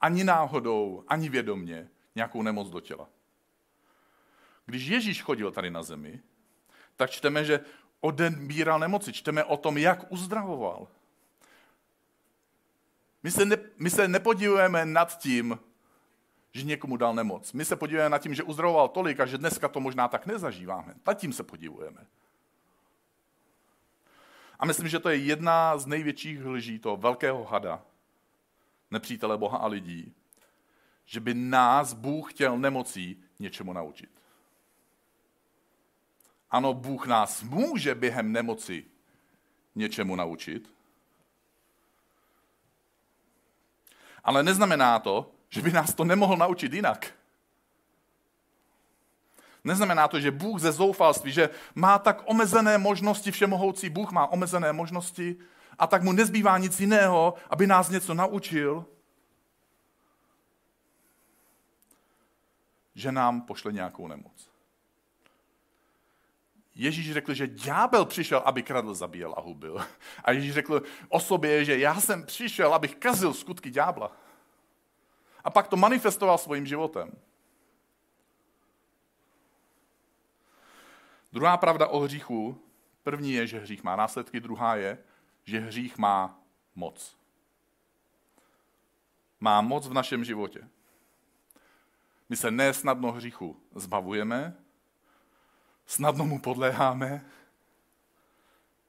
ani 0.00 0.24
náhodou, 0.24 1.04
ani 1.08 1.28
vědomně, 1.28 1.88
nějakou 2.14 2.42
nemoc 2.42 2.70
do 2.70 2.80
těla. 2.80 3.08
Když 4.66 4.86
Ježíš 4.86 5.22
chodil 5.22 5.52
tady 5.52 5.70
na 5.70 5.82
zemi, 5.82 6.22
tak 6.96 7.10
čteme, 7.10 7.44
že 7.44 7.60
odebíral 8.00 8.78
nemoci, 8.78 9.12
čteme 9.12 9.44
o 9.44 9.56
tom, 9.56 9.78
jak 9.78 10.12
uzdravoval. 10.12 10.88
My 13.22 13.30
se, 13.30 13.44
ne, 13.44 13.56
my 13.78 13.90
se 13.90 14.08
nepodívujeme 14.08 14.86
nad 14.86 15.18
tím, 15.18 15.58
že 16.52 16.62
někomu 16.62 16.96
dal 16.96 17.14
nemoc. 17.14 17.52
My 17.52 17.64
se 17.64 17.76
podívujeme 17.76 18.10
nad 18.10 18.22
tím, 18.22 18.34
že 18.34 18.42
uzdravoval 18.42 18.88
tolik 18.88 19.20
a 19.20 19.26
že 19.26 19.38
dneska 19.38 19.68
to 19.68 19.80
možná 19.80 20.08
tak 20.08 20.26
nezažíváme. 20.26 20.94
Nad 21.06 21.14
tím 21.14 21.32
se 21.32 21.42
podívujeme. 21.42 22.06
A 24.58 24.66
myslím, 24.66 24.88
že 24.88 24.98
to 24.98 25.08
je 25.08 25.16
jedna 25.16 25.78
z 25.78 25.86
největších 25.86 26.44
lží 26.44 26.78
toho 26.78 26.96
velkého 26.96 27.44
hada, 27.44 27.82
nepřítele 28.90 29.38
Boha 29.38 29.58
a 29.58 29.66
lidí, 29.66 30.14
že 31.06 31.20
by 31.20 31.34
nás 31.34 31.92
Bůh 31.92 32.32
chtěl 32.32 32.58
nemocí 32.58 33.22
něčemu 33.38 33.72
naučit. 33.72 34.19
Ano, 36.50 36.74
Bůh 36.74 37.06
nás 37.06 37.42
může 37.42 37.94
během 37.94 38.32
nemoci 38.32 38.84
něčemu 39.74 40.16
naučit, 40.16 40.72
ale 44.24 44.42
neznamená 44.42 44.98
to, 44.98 45.32
že 45.48 45.62
by 45.62 45.72
nás 45.72 45.94
to 45.94 46.04
nemohl 46.04 46.36
naučit 46.36 46.72
jinak. 46.72 47.12
Neznamená 49.64 50.08
to, 50.08 50.20
že 50.20 50.30
Bůh 50.30 50.60
ze 50.60 50.72
zoufalství, 50.72 51.32
že 51.32 51.50
má 51.74 51.98
tak 51.98 52.22
omezené 52.24 52.78
možnosti, 52.78 53.30
všemohoucí 53.30 53.90
Bůh 53.90 54.12
má 54.12 54.26
omezené 54.26 54.72
možnosti 54.72 55.36
a 55.78 55.86
tak 55.86 56.02
mu 56.02 56.12
nezbývá 56.12 56.58
nic 56.58 56.80
jiného, 56.80 57.34
aby 57.50 57.66
nás 57.66 57.88
něco 57.88 58.14
naučil, 58.14 58.86
že 62.94 63.12
nám 63.12 63.40
pošle 63.40 63.72
nějakou 63.72 64.08
nemoc. 64.08 64.49
Ježíš 66.80 67.12
řekl, 67.12 67.34
že 67.34 67.46
ďábel 67.46 68.04
přišel, 68.04 68.42
aby 68.44 68.62
kradl, 68.62 68.94
zabíjel 68.94 69.34
a 69.36 69.40
hubil. 69.40 69.86
A 70.24 70.32
Ježíš 70.32 70.54
řekl 70.54 70.82
o 71.08 71.20
sobě, 71.20 71.64
že 71.64 71.78
já 71.78 72.00
jsem 72.00 72.26
přišel, 72.26 72.74
abych 72.74 72.94
kazil 72.94 73.34
skutky 73.34 73.70
ďábla. 73.70 74.16
A 75.44 75.50
pak 75.50 75.68
to 75.68 75.76
manifestoval 75.76 76.38
svým 76.38 76.66
životem. 76.66 77.12
Druhá 81.32 81.56
pravda 81.56 81.86
o 81.86 81.98
hříchu, 81.98 82.62
první 83.02 83.32
je, 83.32 83.46
že 83.46 83.58
hřích 83.60 83.82
má 83.82 83.96
následky, 83.96 84.40
druhá 84.40 84.76
je, 84.76 84.98
že 85.44 85.60
hřích 85.60 85.98
má 85.98 86.40
moc. 86.74 87.16
Má 89.40 89.60
moc 89.60 89.88
v 89.88 89.92
našem 89.92 90.24
životě. 90.24 90.68
My 92.28 92.36
se 92.36 92.50
nesnadno 92.50 93.12
hříchu 93.12 93.56
zbavujeme, 93.74 94.56
snadno 95.90 96.24
mu 96.26 96.38
podléháme. 96.38 97.24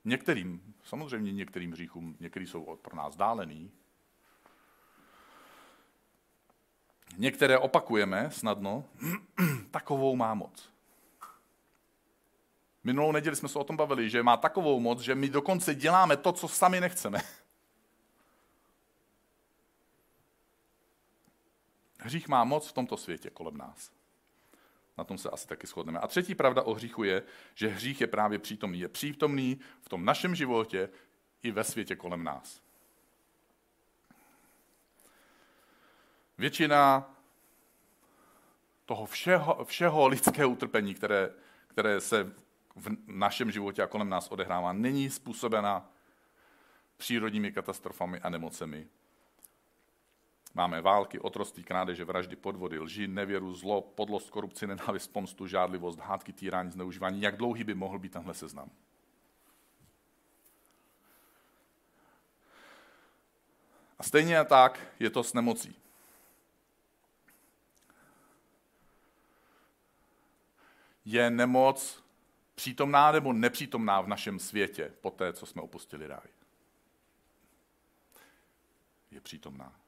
Některým, 0.05 0.75
samozřejmě 0.83 1.31
některým 1.33 1.71
hříchům, 1.71 2.17
některý 2.19 2.47
jsou 2.47 2.75
pro 2.81 2.95
nás 2.95 3.15
dálený. 3.15 3.71
Některé 7.17 7.57
opakujeme 7.57 8.31
snadno, 8.31 8.85
takovou 9.71 10.15
má 10.15 10.33
moc. 10.33 10.69
Minulou 12.83 13.11
neděli 13.11 13.35
jsme 13.35 13.49
se 13.49 13.59
o 13.59 13.63
tom 13.63 13.77
bavili, 13.77 14.09
že 14.09 14.23
má 14.23 14.37
takovou 14.37 14.79
moc, 14.79 14.99
že 14.99 15.15
my 15.15 15.29
dokonce 15.29 15.75
děláme 15.75 16.17
to, 16.17 16.31
co 16.31 16.47
sami 16.47 16.81
nechceme. 16.81 17.19
hřích 21.99 22.27
má 22.27 22.43
moc 22.43 22.67
v 22.67 22.73
tomto 22.73 22.97
světě 22.97 23.29
kolem 23.29 23.57
nás. 23.57 24.00
Na 24.97 25.03
tom 25.03 25.17
se 25.17 25.29
asi 25.29 25.47
taky 25.47 25.67
shodneme. 25.67 25.99
A 25.99 26.07
třetí 26.07 26.35
pravda 26.35 26.61
o 26.61 26.73
hříchu 26.73 27.03
je, 27.03 27.23
že 27.55 27.67
hřích 27.67 28.01
je 28.01 28.07
právě 28.07 28.39
přítomný. 28.39 28.79
Je 28.79 28.87
přítomný 28.87 29.59
v 29.81 29.89
tom 29.89 30.05
našem 30.05 30.35
životě 30.35 30.89
i 31.43 31.51
ve 31.51 31.63
světě 31.63 31.95
kolem 31.95 32.23
nás. 32.23 32.61
Většina 36.37 37.11
toho 38.85 39.05
všeho, 39.05 39.65
všeho 39.65 40.07
lidského 40.07 40.49
utrpení, 40.49 40.95
které, 40.95 41.29
které 41.67 42.01
se 42.01 42.33
v 42.75 42.89
našem 43.07 43.51
životě 43.51 43.83
a 43.83 43.87
kolem 43.87 44.09
nás 44.09 44.27
odehrává, 44.27 44.73
není 44.73 45.09
způsobena 45.09 45.89
přírodními 46.97 47.51
katastrofami 47.51 48.19
a 48.19 48.29
nemocemi. 48.29 48.87
Máme 50.53 50.81
války, 50.81 51.19
otroství, 51.19 51.63
krádeže, 51.63 52.05
vraždy, 52.05 52.35
podvody, 52.35 52.79
lži, 52.79 53.07
nevěru, 53.07 53.53
zlo, 53.53 53.81
podlost, 53.81 54.29
korupci, 54.29 54.67
nenávist, 54.67 55.07
pomstu, 55.07 55.47
žádlivost, 55.47 55.99
hádky, 55.99 56.33
týrání, 56.33 56.71
zneužívání. 56.71 57.21
Jak 57.21 57.37
dlouhý 57.37 57.63
by 57.63 57.73
mohl 57.73 57.99
být 57.99 58.11
tenhle 58.11 58.33
seznam? 58.33 58.71
A 63.99 64.03
stejně 64.03 64.45
tak 64.45 64.79
je 64.99 65.09
to 65.09 65.23
s 65.23 65.33
nemocí. 65.33 65.75
Je 71.05 71.29
nemoc 71.29 72.03
přítomná 72.55 73.11
nebo 73.11 73.33
nepřítomná 73.33 74.01
v 74.01 74.07
našem 74.07 74.39
světě 74.39 74.93
po 75.01 75.11
té, 75.11 75.33
co 75.33 75.45
jsme 75.45 75.61
opustili 75.61 76.07
ráj? 76.07 76.27
Je 79.11 79.21
přítomná. 79.21 79.80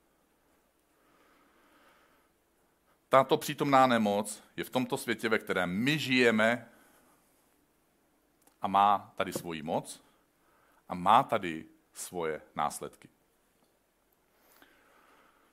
Tato 3.13 3.37
přítomná 3.37 3.87
nemoc 3.87 4.43
je 4.57 4.63
v 4.63 4.69
tomto 4.69 4.97
světě, 4.97 5.29
ve 5.29 5.39
kterém 5.39 5.69
my 5.69 5.99
žijeme 5.99 6.69
a 8.61 8.67
má 8.67 9.13
tady 9.15 9.33
svoji 9.33 9.63
moc 9.63 10.03
a 10.89 10.95
má 10.95 11.23
tady 11.23 11.65
svoje 11.93 12.41
následky. 12.55 13.09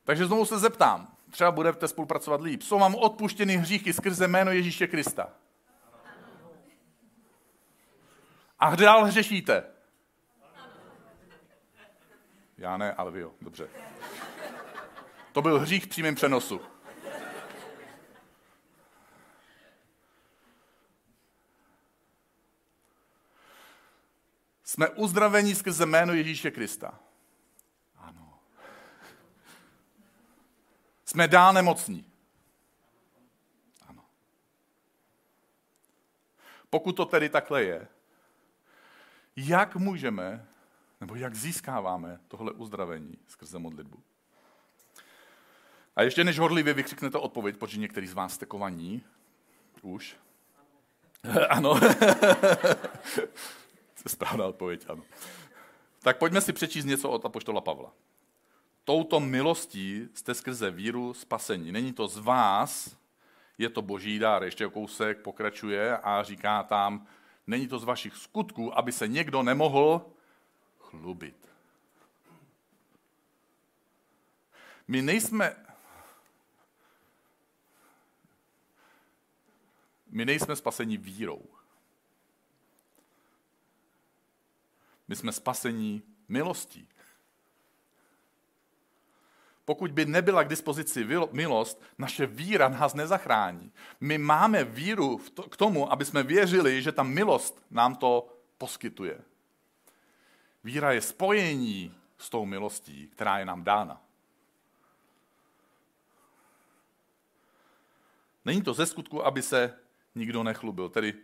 Takže 0.05 0.27
znovu 0.27 0.45
se 0.45 0.59
zeptám, 0.59 1.17
třeba 1.31 1.51
budete 1.51 1.89
spolupracovat 1.89 2.41
líp. 2.41 2.63
Jsou 2.63 2.79
vám 2.79 2.95
odpuštěny 2.95 3.57
hříchy 3.57 3.93
skrze 3.93 4.29
jméno 4.29 4.51
Ježíše 4.51 4.87
Krista? 4.87 5.29
A 8.59 8.77
dál 8.77 9.05
hřešíte? 9.05 9.65
Já 12.59 12.77
ne, 12.77 12.93
ale 12.93 13.11
vy 13.11 13.21
jo, 13.21 13.33
dobře. 13.41 13.69
To 15.33 15.43
byl 15.43 15.59
hřích 15.59 15.85
v 15.85 15.89
přímém 15.89 16.15
přenosu. 16.15 16.61
Jsme 24.71 24.89
uzdraveni 24.89 25.55
skrze 25.55 25.87
jméno 25.87 26.13
Ježíše 26.13 26.51
Krista. 26.51 27.01
Ano. 27.97 28.39
Jsme 31.05 31.29
dál 31.29 31.53
nemocní. 31.53 32.05
Ano. 33.87 34.05
Pokud 36.71 36.93
to 36.93 37.05
tedy 37.05 37.29
takhle 37.29 37.65
je, 37.65 37.89
jak 39.37 39.77
můžeme, 39.77 40.47
nebo 41.01 41.15
jak 41.15 41.35
získáváme 41.35 42.21
tohle 42.29 42.53
uzdravení 42.53 43.19
skrze 43.27 43.59
modlitbu? 43.59 44.03
A 45.97 46.03
ještě 46.03 46.25
než 46.25 46.39
horlivě 46.39 46.75
vykřiknete 46.75 47.19
odpověď, 47.19 47.57
protože 47.57 47.81
některý 47.81 48.07
z 48.07 48.15
vás 48.15 48.35
jste 48.35 48.47
kovaní, 48.47 49.03
už. 49.83 50.17
Ano. 51.49 51.81
Správná 54.07 54.47
odpověď, 54.47 54.87
ano. 54.89 55.03
Tak 56.03 56.19
pojďme 56.19 56.41
si 56.41 56.53
přečíst 56.53 56.85
něco 56.85 57.11
od 57.11 57.25
Apoštola 57.25 57.61
Pavla. 57.61 57.93
Touto 58.85 59.21
milostí 59.21 60.09
jste 60.15 60.35
skrze 60.35 60.71
víru 60.71 61.15
spasení. 61.15 61.73
Není 61.73 61.93
to 61.93 62.09
z 62.09 62.19
vás, 62.19 62.97
je 63.59 63.69
to 63.69 63.83
boží 63.83 64.19
dár. 64.19 64.45
Ještě 64.45 64.67
o 64.67 64.71
kousek 64.71 65.19
pokračuje 65.19 65.99
a 65.99 66.23
říká 66.23 66.63
tam, 66.63 67.07
není 67.47 67.69
to 67.69 67.79
z 67.79 67.85
vašich 67.85 68.17
skutků, 68.17 68.79
aby 68.79 68.93
se 68.93 69.09
někdo 69.09 69.43
nemohl 69.43 70.07
chlubit. 70.79 71.49
My 74.89 75.03
nejsme, 75.03 75.57
my 80.11 80.25
nejsme 80.25 80.57
spaseni 80.57 80.97
vírou. 80.97 81.60
My 85.11 85.17
jsme 85.17 85.33
spasení 85.33 86.03
milostí. 86.29 86.89
Pokud 89.65 89.91
by 89.91 90.05
nebyla 90.05 90.43
k 90.43 90.49
dispozici 90.49 91.07
milost, 91.33 91.83
naše 91.99 92.27
víra 92.27 92.69
nás 92.69 92.95
nezachrání. 92.95 93.73
My 94.01 94.19
máme 94.19 94.65
víru 94.65 95.21
k 95.51 95.57
tomu, 95.57 95.93
aby 95.93 96.05
jsme 96.05 96.23
věřili, 96.23 96.83
že 96.83 96.93
ta 96.93 97.03
milost 97.03 97.63
nám 97.71 97.97
to 97.97 98.37
poskytuje. 98.59 99.21
Víra 100.65 100.93
je 100.93 101.01
spojení 101.01 101.95
s 102.19 102.31
tou 102.31 102.45
milostí, 102.45 103.09
která 103.09 103.39
je 103.39 103.45
nám 103.45 103.65
dána. 103.65 104.03
Není 108.45 108.63
to 108.63 108.75
ze 108.75 108.87
skutku, 108.87 109.27
aby 109.27 109.43
se 109.43 109.79
nikdo 110.15 110.43
nechlubil. 110.43 110.89
Tedy 110.89 111.15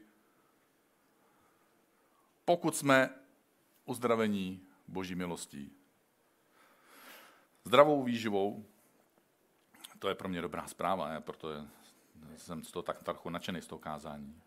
pokud 2.45 2.77
jsme 2.77 3.26
uzdravení 3.87 4.61
boží 4.89 5.15
milostí. 5.15 5.73
Zdravou 7.65 8.03
výživou, 8.03 8.65
to 9.99 10.09
je 10.09 10.15
pro 10.15 10.29
mě 10.29 10.41
dobrá 10.41 10.67
zpráva, 10.67 11.09
ne? 11.09 11.21
protože 11.21 11.65
jsem 12.37 12.65
z 12.65 12.71
toho 12.73 12.83
tak 12.83 13.03
trochu 13.03 13.31
nadšený 13.31 13.63
z 13.63 13.67
toho 13.67 13.79
kázání. 13.79 14.43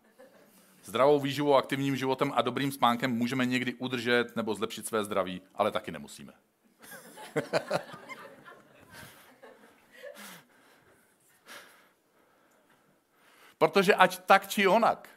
Zdravou 0.84 1.20
výživou, 1.20 1.54
aktivním 1.54 1.96
životem 1.96 2.32
a 2.36 2.42
dobrým 2.42 2.72
spánkem 2.72 3.10
můžeme 3.12 3.46
někdy 3.46 3.74
udržet 3.74 4.36
nebo 4.36 4.54
zlepšit 4.54 4.86
své 4.86 5.04
zdraví, 5.04 5.42
ale 5.54 5.70
taky 5.70 5.90
nemusíme. 5.90 6.32
Protože 13.58 13.94
ať 13.94 14.18
tak 14.18 14.48
či 14.48 14.66
onak, 14.66 15.08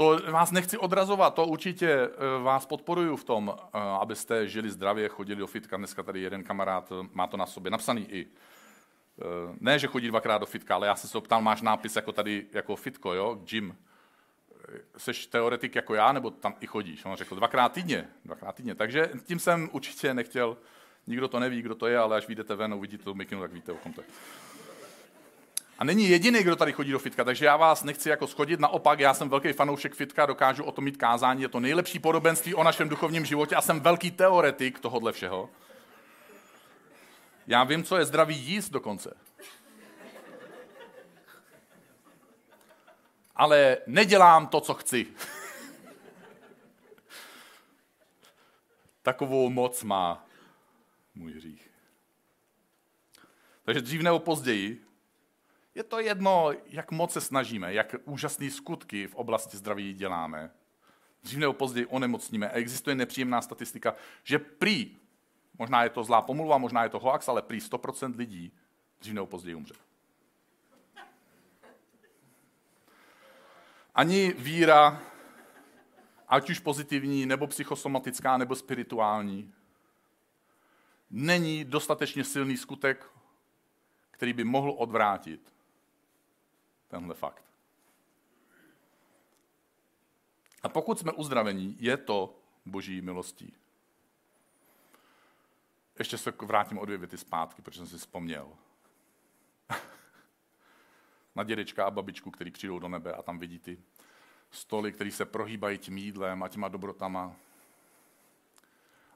to 0.00 0.32
vás 0.32 0.50
nechci 0.50 0.78
odrazovat, 0.78 1.34
to 1.34 1.46
určitě 1.46 1.90
eh, 1.90 2.42
vás 2.42 2.66
podporuju 2.66 3.16
v 3.16 3.24
tom, 3.24 3.56
eh, 3.58 3.78
abyste 3.78 4.48
žili 4.48 4.70
zdravě, 4.70 5.08
chodili 5.08 5.38
do 5.38 5.46
fitka. 5.46 5.76
Dneska 5.76 6.02
tady 6.02 6.20
jeden 6.20 6.44
kamarád 6.44 6.92
eh, 6.92 7.08
má 7.12 7.26
to 7.26 7.36
na 7.36 7.46
sobě 7.46 7.70
napsaný 7.70 8.06
i. 8.10 8.26
Ne, 9.60 9.78
že 9.78 9.86
chodí 9.86 10.08
dvakrát 10.08 10.38
do 10.38 10.46
fitka, 10.46 10.74
ale 10.74 10.86
já 10.86 10.94
se 10.94 11.08
se 11.08 11.20
ptal, 11.20 11.42
máš 11.42 11.62
nápis 11.62 11.96
jako 11.96 12.12
tady, 12.12 12.46
jako 12.52 12.76
fitko, 12.76 13.14
jo, 13.14 13.34
gym. 13.34 13.76
Seš 14.96 15.26
teoretik 15.26 15.74
jako 15.74 15.94
já, 15.94 16.12
nebo 16.12 16.30
tam 16.30 16.54
i 16.60 16.66
chodíš? 16.66 17.04
On 17.04 17.16
řekl 17.16 17.34
dvakrát 17.34 17.72
týdně, 17.72 18.08
dvakrát 18.24 18.54
týdně. 18.54 18.74
Takže 18.74 19.10
tím 19.24 19.38
jsem 19.38 19.68
určitě 19.72 20.14
nechtěl, 20.14 20.56
nikdo 21.06 21.28
to 21.28 21.40
neví, 21.40 21.62
kdo 21.62 21.74
to 21.74 21.86
je, 21.86 21.98
ale 21.98 22.16
až 22.16 22.26
vyjdete 22.26 22.54
ven 22.54 22.72
a 22.72 22.76
uvidíte 22.76 23.04
to 23.04 23.14
mikinu, 23.14 23.40
tak 23.40 23.52
víte, 23.52 23.72
o 23.72 23.76
kom 23.76 23.92
to 23.92 24.00
je. 24.00 24.06
A 25.80 25.84
není 25.84 26.08
jediný, 26.08 26.42
kdo 26.42 26.56
tady 26.56 26.72
chodí 26.72 26.90
do 26.90 26.98
fitka, 26.98 27.24
takže 27.24 27.44
já 27.44 27.56
vás 27.56 27.84
nechci 27.84 28.08
jako 28.08 28.26
schodit. 28.26 28.60
Naopak, 28.60 29.00
já 29.00 29.14
jsem 29.14 29.28
velký 29.28 29.52
fanoušek 29.52 29.94
fitka, 29.94 30.26
dokážu 30.26 30.64
o 30.64 30.72
tom 30.72 30.84
mít 30.84 30.96
kázání, 30.96 31.42
je 31.42 31.48
to 31.48 31.60
nejlepší 31.60 31.98
podobenství 31.98 32.54
o 32.54 32.64
našem 32.64 32.88
duchovním 32.88 33.24
životě 33.24 33.56
a 33.56 33.62
jsem 33.62 33.80
velký 33.80 34.10
teoretik 34.10 34.80
tohohle 34.80 35.12
všeho. 35.12 35.50
Já 37.46 37.64
vím, 37.64 37.84
co 37.84 37.96
je 37.96 38.04
zdravý 38.04 38.36
jíst 38.36 38.70
dokonce. 38.70 39.16
Ale 43.36 43.78
nedělám 43.86 44.46
to, 44.46 44.60
co 44.60 44.74
chci. 44.74 45.06
Takovou 49.02 49.50
moc 49.50 49.82
má 49.82 50.26
můj 51.14 51.32
hřích. 51.32 51.70
Takže 53.64 53.80
dřív 53.80 54.00
nebo 54.02 54.18
později 54.18 54.89
je 55.74 55.82
to 55.84 56.00
jedno, 56.00 56.50
jak 56.66 56.90
moc 56.90 57.12
se 57.12 57.20
snažíme, 57.20 57.74
jak 57.74 57.94
úžasné 58.04 58.50
skutky 58.50 59.06
v 59.06 59.14
oblasti 59.14 59.56
zdraví 59.56 59.94
děláme. 59.94 60.50
Dřív 61.22 61.38
nebo 61.38 61.52
později 61.52 61.86
onemocníme. 61.86 62.50
A 62.50 62.52
existuje 62.52 62.96
nepříjemná 62.96 63.42
statistika, 63.42 63.94
že 64.24 64.38
prý, 64.38 64.96
možná 65.58 65.82
je 65.82 65.90
to 65.90 66.04
zlá 66.04 66.22
pomluva, 66.22 66.58
možná 66.58 66.82
je 66.82 66.88
to 66.88 66.98
hoax, 66.98 67.28
ale 67.28 67.42
prý 67.42 67.58
100% 67.58 68.16
lidí 68.16 68.52
dřív 69.00 69.14
nebo 69.14 69.26
později 69.26 69.54
umře. 69.54 69.74
Ani 73.94 74.32
víra, 74.38 75.02
ať 76.28 76.50
už 76.50 76.58
pozitivní, 76.58 77.26
nebo 77.26 77.46
psychosomatická, 77.46 78.36
nebo 78.36 78.54
spirituální, 78.54 79.52
není 81.10 81.64
dostatečně 81.64 82.24
silný 82.24 82.56
skutek 82.56 83.10
který 84.20 84.32
by 84.32 84.44
mohl 84.44 84.74
odvrátit 84.78 85.54
tenhle 86.90 87.14
fakt. 87.14 87.44
A 90.62 90.68
pokud 90.68 90.98
jsme 90.98 91.12
uzdravení, 91.12 91.76
je 91.80 91.96
to 91.96 92.36
boží 92.66 93.00
milostí. 93.00 93.54
Ještě 95.98 96.18
se 96.18 96.32
vrátím 96.42 96.78
o 96.78 96.84
dvě 96.84 96.98
věty 96.98 97.18
zpátky, 97.18 97.62
protože 97.62 97.78
jsem 97.78 97.86
si 97.86 97.98
vzpomněl. 97.98 98.48
Na 101.36 101.44
dědečka 101.44 101.84
a 101.84 101.90
babičku, 101.90 102.30
který 102.30 102.50
přijdou 102.50 102.78
do 102.78 102.88
nebe 102.88 103.12
a 103.12 103.22
tam 103.22 103.38
vidí 103.38 103.58
ty 103.58 103.78
stoly, 104.50 104.92
které 104.92 105.10
se 105.10 105.24
prohýbají 105.24 105.78
tím 105.78 105.98
jídlem 105.98 106.42
a 106.42 106.48
těma 106.48 106.68
dobrotama. 106.68 107.36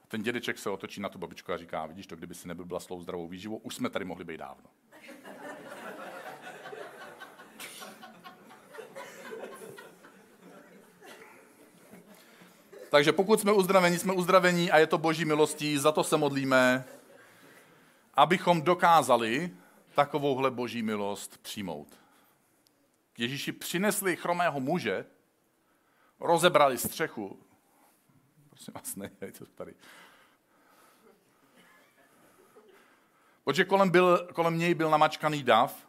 A 0.03 0.07
ten 0.07 0.23
dědeček 0.23 0.57
se 0.57 0.69
otočí 0.69 1.01
na 1.01 1.09
tu 1.09 1.17
babičku 1.17 1.51
a 1.51 1.57
říká, 1.57 1.85
vidíš 1.85 2.07
to, 2.07 2.15
kdyby 2.15 2.35
si 2.35 2.47
nebyl 2.47 2.65
byla 2.65 2.79
slou 2.79 3.01
zdravou 3.01 3.27
výživou, 3.27 3.57
už 3.57 3.75
jsme 3.75 3.89
tady 3.89 4.05
mohli 4.05 4.23
být 4.23 4.37
dávno. 4.37 4.69
Takže 12.95 13.13
pokud 13.13 13.39
jsme 13.39 13.51
uzdravení, 13.51 13.99
jsme 13.99 14.13
uzdravení 14.13 14.71
a 14.71 14.77
je 14.77 14.87
to 14.87 14.97
boží 14.97 15.25
milostí, 15.25 15.77
za 15.77 15.91
to 15.91 16.03
se 16.03 16.17
modlíme, 16.17 16.85
abychom 18.13 18.61
dokázali 18.61 19.51
takovouhle 19.95 20.51
boží 20.51 20.83
milost 20.83 21.37
přijmout. 21.37 21.87
Ježíši 23.17 23.51
přinesli 23.51 24.15
chromého 24.15 24.59
muže, 24.59 25.05
rozebrali 26.19 26.77
střechu. 26.77 27.39
Prosím 28.49 28.73
vás, 28.73 28.95
nedělejte 28.95 29.39
to 29.39 29.45
tady. 29.45 29.73
Protože 33.43 33.65
kolem, 33.65 33.89
byl, 33.89 34.27
kolem 34.33 34.57
něj 34.57 34.73
byl 34.73 34.89
namačkaný 34.89 35.43
dav, 35.43 35.87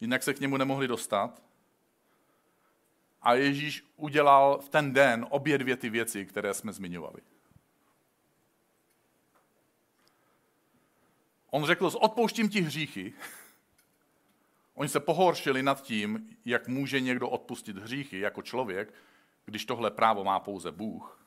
jinak 0.00 0.22
se 0.22 0.34
k 0.34 0.40
němu 0.40 0.56
nemohli 0.56 0.88
dostat. 0.88 1.42
A 3.24 3.34
Ježíš 3.34 3.84
udělal 3.96 4.58
v 4.58 4.68
ten 4.68 4.92
den 4.92 5.26
obě 5.30 5.58
dvě 5.58 5.76
ty 5.76 5.90
věci, 5.90 6.26
které 6.26 6.54
jsme 6.54 6.72
zmiňovali. 6.72 7.20
On 11.50 11.64
řekl, 11.64 11.90
odpouštím 12.00 12.48
ti 12.48 12.60
hříchy. 12.60 13.12
Oni 14.74 14.88
se 14.88 15.00
pohoršili 15.00 15.62
nad 15.62 15.82
tím, 15.82 16.36
jak 16.44 16.68
může 16.68 17.00
někdo 17.00 17.28
odpustit 17.28 17.76
hříchy 17.76 18.18
jako 18.18 18.42
člověk, 18.42 18.94
když 19.44 19.64
tohle 19.64 19.90
právo 19.90 20.24
má 20.24 20.40
pouze 20.40 20.72
Bůh. 20.72 21.26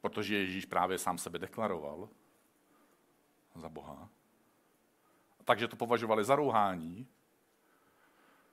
Protože 0.00 0.36
Ježíš 0.36 0.64
právě 0.66 0.98
sám 0.98 1.18
sebe 1.18 1.38
deklaroval 1.38 2.08
za 3.54 3.68
Boha. 3.68 4.08
Takže 5.44 5.68
to 5.68 5.76
považovali 5.76 6.24
za 6.24 6.36
rouhání 6.36 7.06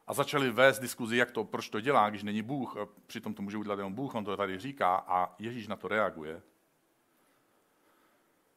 a 0.07 0.13
začali 0.13 0.51
vést 0.51 0.79
diskuzi, 0.79 1.17
jak 1.17 1.31
to, 1.31 1.43
proč 1.43 1.69
to 1.69 1.81
dělá, 1.81 2.09
když 2.09 2.23
není 2.23 2.41
Bůh. 2.41 2.75
Přitom 3.07 3.33
to 3.33 3.41
může 3.41 3.57
udělat 3.57 3.79
jenom 3.79 3.93
Bůh, 3.93 4.15
on 4.15 4.25
to 4.25 4.37
tady 4.37 4.59
říká 4.59 4.95
a 4.95 5.35
Ježíš 5.39 5.67
na 5.67 5.75
to 5.75 5.87
reaguje. 5.87 6.41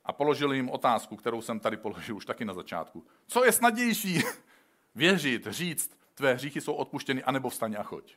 A 0.05 0.13
položili 0.13 0.57
jim 0.57 0.71
otázku, 0.71 1.17
kterou 1.17 1.43
jsem 1.43 1.61
tady 1.61 1.77
položil 1.77 2.17
už 2.17 2.27
taky 2.27 2.45
na 2.45 2.55
začátku. 2.55 3.07
Co 3.27 3.45
je 3.45 3.53
snadnější? 3.53 4.23
Věřit, 4.95 5.47
říct, 5.47 5.99
tvé 6.15 6.35
hříchy 6.35 6.61
jsou 6.61 6.73
odpuštěny, 6.73 7.23
anebo 7.23 7.51
vstaň 7.51 7.77
a 7.79 7.83
choď. 7.83 8.17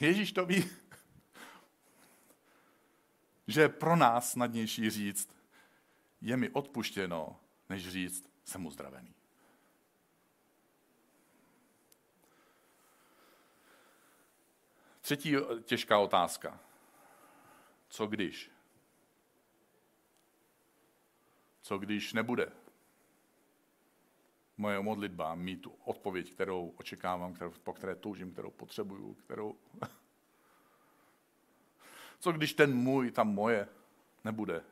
Ježíš 0.00 0.32
to 0.32 0.46
ví, 0.46 0.70
že 3.48 3.60
je 3.60 3.68
pro 3.68 3.96
nás 3.96 4.30
snadnější 4.30 4.90
říct, 4.90 5.28
je 6.20 6.36
mi 6.36 6.50
odpuštěno, 6.50 7.36
než 7.68 7.88
říct, 7.88 8.30
jsem 8.44 8.66
uzdravený. 8.66 9.14
Třetí 15.12 15.36
těžká 15.64 15.98
otázka. 15.98 16.60
Co 17.88 18.06
když? 18.06 18.50
Co 21.62 21.78
když 21.78 22.12
nebude 22.12 22.52
moje 24.56 24.80
modlitba 24.80 25.34
mít 25.34 25.56
tu 25.56 25.70
odpověď, 25.84 26.32
kterou 26.32 26.74
očekávám, 26.76 27.34
kterou, 27.34 27.50
po 27.50 27.72
které 27.72 27.94
toužím, 27.94 28.32
kterou 28.32 28.50
potřebuju, 28.50 29.14
kterou... 29.14 29.56
Co 32.18 32.32
když 32.32 32.54
ten 32.54 32.74
můj, 32.74 33.10
ta 33.10 33.24
moje, 33.24 33.68
nebude 34.24 34.64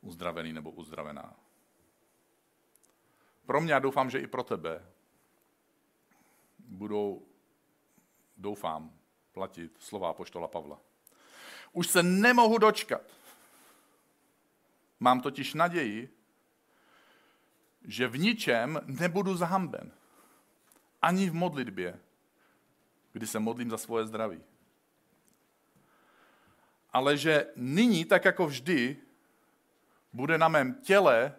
uzdravený 0.00 0.52
nebo 0.52 0.70
uzdravená? 0.70 1.36
Pro 3.46 3.60
mě 3.60 3.74
a 3.74 3.78
doufám, 3.78 4.10
že 4.10 4.20
i 4.20 4.26
pro 4.26 4.42
tebe 4.42 4.92
budou 6.58 7.31
doufám, 8.36 8.98
platit 9.32 9.76
slova 9.78 10.12
poštola 10.12 10.48
Pavla. 10.48 10.80
Už 11.72 11.86
se 11.86 12.02
nemohu 12.02 12.58
dočkat. 12.58 13.02
Mám 15.00 15.20
totiž 15.20 15.54
naději, 15.54 16.16
že 17.84 18.08
v 18.08 18.18
ničem 18.18 18.80
nebudu 18.86 19.36
zahamben. 19.36 19.92
Ani 21.02 21.30
v 21.30 21.34
modlitbě, 21.34 22.00
kdy 23.12 23.26
se 23.26 23.38
modlím 23.38 23.70
za 23.70 23.78
svoje 23.78 24.06
zdraví. 24.06 24.42
Ale 26.92 27.16
že 27.16 27.46
nyní, 27.56 28.04
tak 28.04 28.24
jako 28.24 28.46
vždy, 28.46 28.96
bude 30.12 30.38
na 30.38 30.48
mém 30.48 30.74
těle 30.74 31.34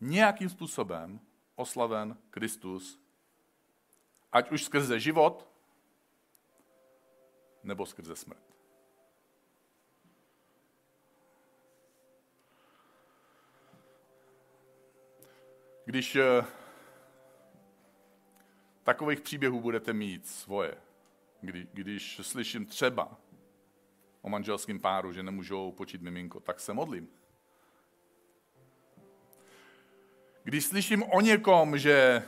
nějakým 0.00 0.48
způsobem 0.48 1.20
oslaven 1.56 2.16
Kristus, 2.30 3.00
ať 4.32 4.50
už 4.50 4.64
skrze 4.64 5.00
život, 5.00 5.48
nebo 7.62 7.86
skrze 7.86 8.16
smrt. 8.16 8.42
Když 15.84 16.16
eh, 16.16 16.44
takových 18.82 19.20
příběhů 19.20 19.60
budete 19.60 19.92
mít 19.92 20.26
svoje, 20.26 20.74
kdy, 21.40 21.68
když 21.72 22.20
slyším 22.22 22.66
třeba 22.66 23.16
o 24.22 24.28
manželském 24.28 24.80
páru, 24.80 25.12
že 25.12 25.22
nemůžou 25.22 25.72
počít 25.72 26.02
miminko, 26.02 26.40
tak 26.40 26.60
se 26.60 26.72
modlím. 26.72 27.08
Když 30.42 30.64
slyším 30.64 31.02
o 31.02 31.20
někom, 31.20 31.78
že 31.78 32.22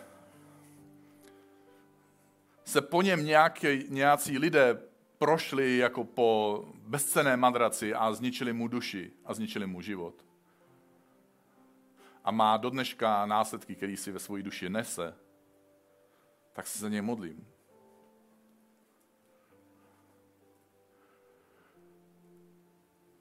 se 2.64 2.80
po 2.80 3.02
něm 3.02 3.24
nějaký, 3.24 3.84
nějací 3.88 4.38
lidé 4.38 4.89
prošli 5.20 5.76
jako 5.76 6.04
po 6.04 6.64
bezcené 6.74 7.36
madraci 7.36 7.94
a 7.94 8.12
zničili 8.12 8.52
mu 8.52 8.68
duši 8.68 9.12
a 9.24 9.34
zničili 9.34 9.66
mu 9.66 9.80
život. 9.80 10.24
A 12.24 12.30
má 12.30 12.56
do 12.56 12.70
dneška 12.70 13.26
následky, 13.26 13.76
který 13.76 13.96
si 13.96 14.12
ve 14.12 14.18
své 14.18 14.42
duši 14.42 14.68
nese, 14.68 15.14
tak 16.52 16.66
se 16.66 16.78
za 16.78 16.88
něj 16.88 17.00
modlím. 17.00 17.46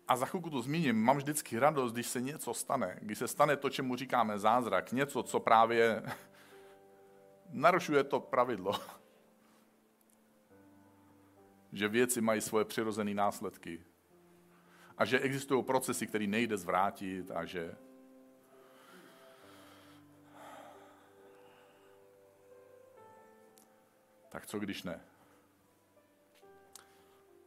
A 0.08 0.16
za 0.16 0.26
chvilku 0.26 0.50
to 0.50 0.62
zmíním, 0.62 1.04
mám 1.04 1.18
vždycky 1.18 1.60
radost, 1.60 1.94
když 1.94 2.08
se 2.08 2.22
něco 2.22 2.54
stane, 2.54 3.00
když 3.02 3.18
se 3.18 3.28
stane 3.28 3.58
to, 3.58 3.70
čemu 3.70 3.96
říkáme 3.96 4.40
zázrak, 4.40 4.92
něco, 4.92 5.24
co 5.24 5.40
právě 5.40 6.04
narušuje 7.50 8.04
to 8.04 8.20
pravidlo 8.20 8.74
že 11.74 11.88
věci 11.88 12.22
mají 12.22 12.42
svoje 12.42 12.66
přirozené 12.66 13.14
následky 13.14 13.86
a 14.98 15.06
že 15.06 15.20
existují 15.20 15.64
procesy, 15.64 16.08
které 16.08 16.28
nejde 16.28 16.58
zvrátit 16.58 17.32
a 17.32 17.46
že 17.46 17.76
tak 24.30 24.46
co 24.46 24.60
když 24.60 24.84
ne? 24.84 25.02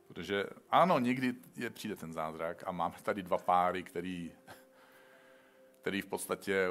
Protože 0.09 0.45
ano, 0.71 0.99
někdy 0.99 1.35
je, 1.57 1.71
přijde 1.71 1.97
ten 1.97 2.13
zázrak 2.13 2.63
a 2.67 2.73
máme 2.73 2.95
tady 3.03 3.23
dva 3.23 3.39
páry, 3.39 3.83
který, 3.83 4.33
který 5.81 6.01
v 6.01 6.07
podstatě 6.07 6.69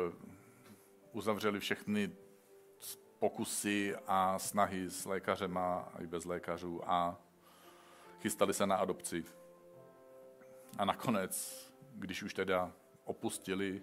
uzavřeli 1.12 1.60
všechny 1.60 2.12
pokusy 3.20 3.96
a 4.08 4.40
snahy 4.40 4.90
s 4.90 5.06
lékařem 5.06 5.58
a 5.58 5.92
i 6.00 6.08
bez 6.08 6.26
lékařů 6.26 6.90
a 6.90 7.22
chystali 8.22 8.54
se 8.54 8.68
na 8.68 8.76
adopci. 8.76 9.24
A 10.78 10.86
nakonec, 10.86 11.66
když 11.94 12.24
už 12.24 12.34
teda 12.34 12.72
opustili 13.04 13.82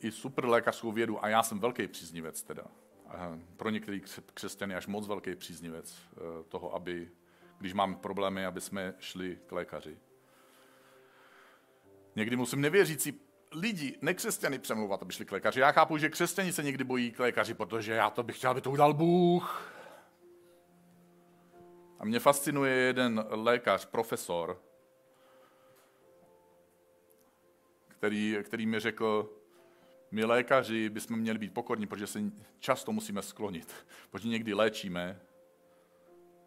i 0.00 0.10
super 0.10 0.44
lékařskou 0.44 0.92
vědu, 0.92 1.24
a 1.24 1.28
já 1.28 1.42
jsem 1.42 1.58
velký 1.58 1.88
příznivec 1.88 2.42
teda, 2.42 2.64
pro 3.56 3.70
některý 3.70 4.02
křesťany 4.34 4.74
až 4.74 4.86
moc 4.86 5.08
velký 5.08 5.36
příznivec 5.36 5.96
eh, 5.96 6.44
toho, 6.48 6.74
aby, 6.74 7.10
když 7.58 7.72
máme 7.72 7.96
problémy, 7.96 8.46
aby 8.46 8.60
jsme 8.60 8.94
šli 8.98 9.38
k 9.46 9.52
lékaři. 9.52 9.98
Někdy 12.16 12.36
musím 12.36 12.60
nevěřící 12.60 13.20
lidi, 13.52 13.98
nekřesťany 14.02 14.58
přemlouvat, 14.58 15.02
aby 15.02 15.12
šli 15.12 15.24
k 15.24 15.32
lékaři. 15.32 15.60
Já 15.60 15.72
chápu, 15.72 15.98
že 15.98 16.08
křesťani 16.08 16.52
se 16.52 16.62
někdy 16.62 16.84
bojí 16.84 17.12
k 17.12 17.18
lékaři, 17.18 17.54
protože 17.54 17.92
já 17.92 18.10
to 18.10 18.22
bych 18.22 18.36
chtěl, 18.36 18.50
aby 18.50 18.60
to 18.60 18.70
udal 18.70 18.94
Bůh. 18.94 19.73
A 22.04 22.06
mě 22.06 22.20
fascinuje 22.20 22.72
jeden 22.74 23.24
lékař, 23.28 23.84
profesor, 23.84 24.62
který, 27.88 28.36
který 28.42 28.66
mi 28.66 28.80
řekl, 28.80 29.32
my 30.10 30.24
lékaři 30.24 30.88
bychom 30.88 31.18
měli 31.18 31.38
být 31.38 31.54
pokorní, 31.54 31.86
protože 31.86 32.06
se 32.06 32.20
často 32.58 32.92
musíme 32.92 33.22
sklonit, 33.22 33.74
protože 34.10 34.28
někdy 34.28 34.54
léčíme, 34.54 35.20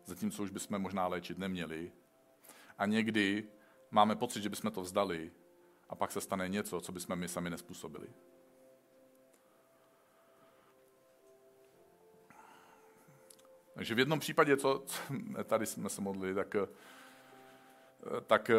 zatímco 0.06 0.44
už 0.44 0.50
bychom 0.50 0.80
možná 0.80 1.08
léčit 1.08 1.38
neměli. 1.38 1.92
A 2.78 2.86
někdy 2.86 3.44
máme 3.92 4.16
pocit, 4.16 4.42
že 4.42 4.50
bychom 4.50 4.72
to 4.72 4.82
vzdali 4.82 5.32
a 5.90 5.96
pak 5.96 6.12
se 6.12 6.22
stane 6.22 6.50
něco, 6.50 6.82
co 6.82 6.92
bychom 6.92 7.16
my 7.16 7.28
sami 7.28 7.50
nespůsobili. 7.50 8.08
Takže 13.78 13.96
v 13.96 14.00
jednom 14.00 14.20
případě, 14.20 14.58
co, 14.58 14.84
co 14.86 15.02
tady 15.44 15.66
jsme 15.66 15.90
se 15.90 16.02
modlili, 16.02 16.34
tak, 16.34 16.56
tak 18.28 18.52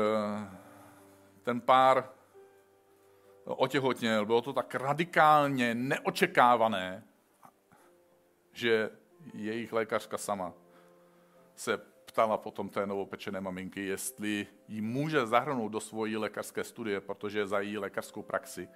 ten 1.42 1.60
pár 1.60 2.10
otěhotněl, 3.44 4.26
bylo 4.26 4.42
to 4.42 4.52
tak 4.52 4.74
radikálně 4.74 5.74
neočekávané, 5.74 7.04
že 8.52 8.90
jejich 9.34 9.72
lékařka 9.72 10.18
sama 10.18 10.52
se 11.56 11.78
ptala 11.78 12.38
potom 12.38 12.68
té 12.68 12.86
novopečené 12.86 13.40
maminky, 13.40 13.86
jestli 13.86 14.46
ji 14.68 14.80
může 14.80 15.26
zahrnout 15.26 15.72
do 15.72 15.80
svojí 15.80 16.16
lékařské 16.16 16.64
studie, 16.64 17.00
protože 17.00 17.46
za 17.46 17.60
její 17.60 17.78
lékařskou 17.78 18.22
praxi. 18.22 18.68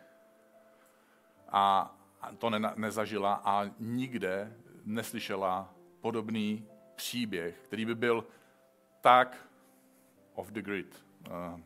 A 1.48 1.94
to 2.38 2.50
ne, 2.50 2.72
nezažila 2.76 3.42
a 3.44 3.70
nikde 3.78 4.56
neslyšela 4.84 5.74
podobný 6.02 6.66
příběh, 6.94 7.58
který 7.64 7.84
by 7.84 7.94
byl 7.94 8.26
tak 9.00 9.48
off 10.34 10.50
the 10.50 10.62
grid, 10.62 11.04
eh, 11.26 11.62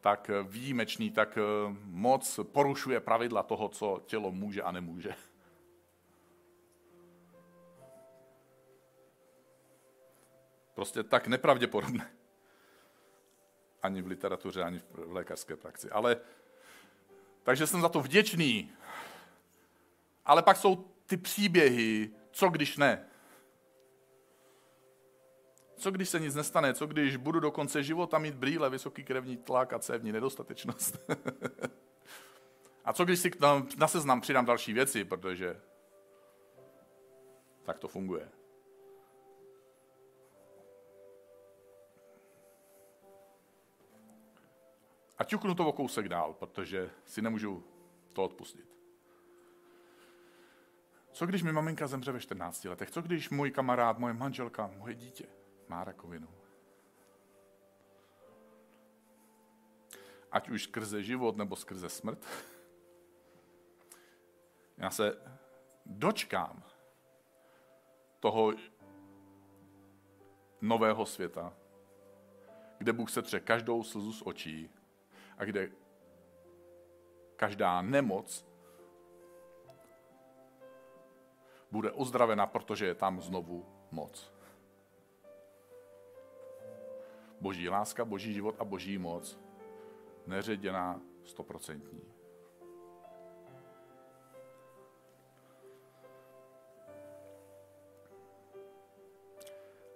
tak 0.00 0.30
výjimečný, 0.42 1.10
tak 1.10 1.38
eh, 1.38 1.42
moc 1.84 2.40
porušuje 2.52 3.00
pravidla 3.00 3.42
toho, 3.42 3.68
co 3.68 4.02
tělo 4.06 4.32
může 4.32 4.62
a 4.62 4.72
nemůže. 4.72 5.14
Prostě 10.74 11.02
tak 11.02 11.26
nepravděpodobné. 11.26 12.10
Ani 13.82 14.02
v 14.02 14.06
literatuře, 14.06 14.62
ani 14.62 14.78
v 14.78 15.12
lékařské 15.12 15.56
praxi. 15.56 15.90
Ale, 15.90 16.16
takže 17.42 17.66
jsem 17.66 17.80
za 17.80 17.88
to 17.88 18.00
vděčný. 18.00 18.70
Ale 20.24 20.42
pak 20.42 20.56
jsou 20.56 20.84
ty 21.06 21.16
příběhy, 21.16 22.10
co 22.38 22.48
když 22.48 22.76
ne? 22.76 23.06
Co 25.76 25.90
když 25.90 26.08
se 26.08 26.20
nic 26.20 26.34
nestane? 26.34 26.74
Co 26.74 26.86
když 26.86 27.16
budu 27.16 27.40
do 27.40 27.50
konce 27.50 27.82
života 27.82 28.18
mít 28.18 28.34
brýle, 28.34 28.70
vysoký 28.70 29.04
krevní 29.04 29.36
tlak 29.36 29.72
a 29.72 29.78
cévní 29.78 30.12
nedostatečnost? 30.12 30.98
a 32.84 32.92
co 32.92 33.04
když 33.04 33.18
si 33.18 33.30
na 33.78 33.88
seznam 33.88 34.20
přidám 34.20 34.44
další 34.44 34.72
věci, 34.72 35.04
protože 35.04 35.60
tak 37.62 37.78
to 37.78 37.88
funguje. 37.88 38.30
A 45.18 45.24
ťuknu 45.24 45.54
to 45.54 45.68
o 45.68 45.72
kousek 45.72 46.08
dál, 46.08 46.34
protože 46.34 46.90
si 47.04 47.22
nemůžu 47.22 47.64
to 48.12 48.24
odpustit. 48.24 48.77
Co 51.18 51.26
když 51.26 51.42
mi 51.42 51.52
maminka 51.52 51.86
zemře 51.86 52.12
ve 52.12 52.20
14 52.20 52.64
letech? 52.64 52.90
Co 52.90 53.02
když 53.02 53.30
můj 53.30 53.50
kamarád, 53.50 53.98
moje 53.98 54.14
manželka, 54.14 54.70
moje 54.76 54.94
dítě 54.94 55.26
má 55.68 55.84
rakovinu? 55.84 56.28
Ať 60.32 60.48
už 60.48 60.62
skrze 60.62 61.02
život 61.02 61.36
nebo 61.36 61.56
skrze 61.56 61.88
smrt. 61.88 62.26
Já 64.76 64.90
se 64.90 65.18
dočkám 65.86 66.62
toho 68.20 68.52
nového 70.60 71.06
světa, 71.06 71.54
kde 72.78 72.92
Bůh 72.92 73.10
se 73.10 73.22
tře 73.22 73.40
každou 73.40 73.82
slzu 73.82 74.12
z 74.12 74.22
očí 74.24 74.70
a 75.38 75.44
kde 75.44 75.70
každá 77.36 77.82
nemoc 77.82 78.47
bude 81.70 81.92
uzdravena, 81.92 82.46
protože 82.46 82.86
je 82.86 82.94
tam 82.94 83.20
znovu 83.20 83.66
moc. 83.90 84.32
Boží 87.40 87.68
láska, 87.68 88.04
boží 88.04 88.34
život 88.34 88.54
a 88.58 88.64
boží 88.64 88.98
moc 88.98 89.38
neředěná 90.26 91.00
stoprocentní. 91.24 92.02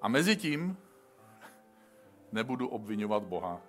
A 0.00 0.08
mezi 0.08 0.36
tím 0.36 0.76
nebudu 2.32 2.68
obvinovat 2.68 3.22
Boha. 3.22 3.60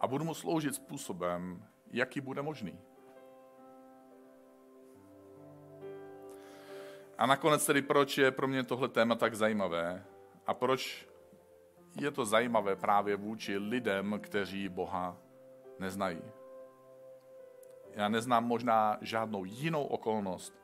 A 0.00 0.06
budu 0.06 0.24
mu 0.24 0.34
sloužit 0.34 0.74
způsobem, 0.74 1.68
jaký 1.90 2.20
bude 2.20 2.42
možný. 2.42 2.91
A 7.22 7.26
nakonec 7.26 7.66
tedy, 7.66 7.82
proč 7.82 8.18
je 8.18 8.30
pro 8.30 8.48
mě 8.48 8.64
tohle 8.64 8.88
téma 8.88 9.14
tak 9.14 9.34
zajímavé 9.34 10.04
a 10.46 10.54
proč 10.54 11.08
je 12.00 12.10
to 12.10 12.24
zajímavé 12.24 12.76
právě 12.76 13.16
vůči 13.16 13.58
lidem, 13.58 14.20
kteří 14.22 14.68
Boha 14.68 15.16
neznají. 15.78 16.22
Já 17.94 18.08
neznám 18.08 18.44
možná 18.44 18.98
žádnou 19.00 19.44
jinou 19.44 19.84
okolnost, 19.84 20.54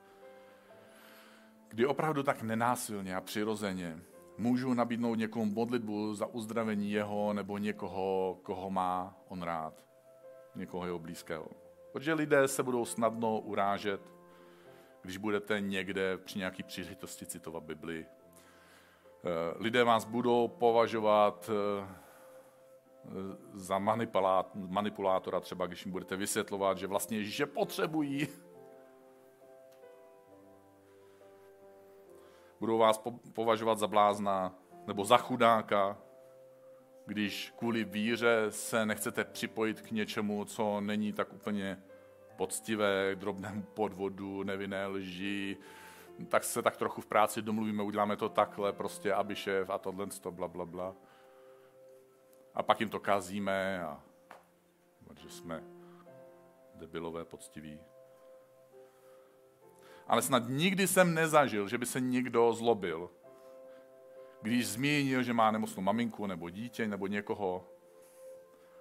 kdy 1.69 1.87
opravdu 1.87 2.23
tak 2.23 2.43
nenásilně 2.43 3.17
a 3.17 3.21
přirozeně 3.21 3.99
můžu 4.39 4.75
nabídnout 4.75 5.15
někomu 5.15 5.45
modlitbu 5.45 6.15
za 6.15 6.27
uzdravení 6.27 6.91
jeho 6.91 7.33
nebo 7.33 7.59
někoho, 7.59 8.39
koho 8.43 8.71
má 8.71 9.17
on 9.29 9.43
rád, 9.43 9.85
někoho 10.55 10.87
jeho 10.87 10.99
blízkého. 10.99 11.49
Protože 11.93 12.15
lidé 12.15 12.49
se 12.49 12.63
budou 12.63 12.85
snadno 12.85 13.41
urážet, 13.41 14.18
když 15.09 15.17
budete 15.17 15.61
někde 15.61 16.19
při 16.19 16.39
nějaký 16.39 16.63
příležitosti 16.63 17.27
citovat 17.27 17.63
Bibli. 17.63 18.07
Eh, 18.07 19.55
lidé 19.57 19.85
vás 19.85 20.05
budou 20.05 20.49
považovat 20.49 21.51
eh, 21.51 21.87
za 23.55 23.79
manipulátora, 24.55 25.41
třeba 25.41 25.67
když 25.67 25.85
jim 25.85 25.93
budete 25.93 26.17
vysvětlovat, 26.17 26.79
že 26.79 26.87
vlastně 26.87 27.25
že 27.25 27.47
potřebují. 27.47 28.29
Budou 32.61 32.79
vás 32.79 33.03
považovat 33.33 33.79
za 33.79 33.87
blázna 33.87 34.55
nebo 34.87 35.05
za 35.05 35.17
chudáka, 35.17 35.99
když 37.07 37.53
kvůli 37.59 37.85
víře 37.85 38.47
se 38.51 38.87
nechcete 38.87 39.25
připojit 39.25 39.81
k 39.81 39.91
něčemu, 39.91 40.45
co 40.45 40.81
není 40.81 41.13
tak 41.13 41.33
úplně 41.33 41.83
poctivé, 42.39 43.15
k 43.15 43.19
drobnému 43.19 43.63
podvodu, 43.63 44.43
nevinné 44.43 44.87
lži, 44.87 45.57
tak 46.29 46.45
se 46.45 46.63
tak 46.63 46.77
trochu 46.77 47.01
v 47.01 47.07
práci 47.07 47.43
domluvíme, 47.43 47.83
uděláme 47.83 48.17
to 48.17 48.29
takhle, 48.29 48.73
prostě, 48.73 49.13
aby 49.13 49.37
šéf 49.37 49.71
a 49.71 49.79
tohle, 49.79 50.07
to, 50.07 50.31
bla, 50.31 50.49
bla, 50.49 50.65
bla. 50.65 50.95
A 52.55 52.63
pak 52.63 52.81
jim 52.81 52.89
to 52.89 53.01
kazíme 53.01 53.83
a 53.83 54.03
že 55.19 55.31
jsme 55.31 55.63
debilové 56.75 57.25
poctiví. 57.25 57.81
Ale 60.07 60.23
snad 60.23 60.43
nikdy 60.49 60.87
jsem 60.87 61.15
nezažil, 61.15 61.69
že 61.69 61.79
by 61.79 61.87
se 61.87 62.01
někdo 62.01 62.53
zlobil, 62.53 63.11
když 64.43 64.69
zmínil, 64.69 65.23
že 65.23 65.33
má 65.33 65.51
nemocnou 65.51 65.83
maminku 65.83 66.27
nebo 66.27 66.51
dítě 66.51 66.89
nebo 66.89 67.07
někoho 67.07 67.69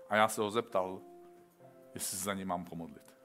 a 0.10 0.16
já 0.16 0.28
se 0.28 0.42
ho 0.42 0.52
zeptal, 0.52 1.02
jestli 1.94 2.18
za 2.18 2.34
ně 2.34 2.46
mám 2.46 2.66
pomodlit. 2.66 3.17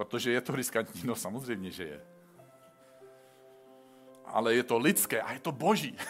Protože 0.00 0.32
je 0.32 0.40
to 0.40 0.56
riskantní, 0.56 1.02
no 1.04 1.14
samozřejmě, 1.14 1.70
že 1.70 1.84
je. 1.84 2.06
Ale 4.24 4.54
je 4.54 4.62
to 4.62 4.78
lidské 4.78 5.22
a 5.22 5.32
je 5.32 5.40
to 5.40 5.52
boží. 5.52 5.96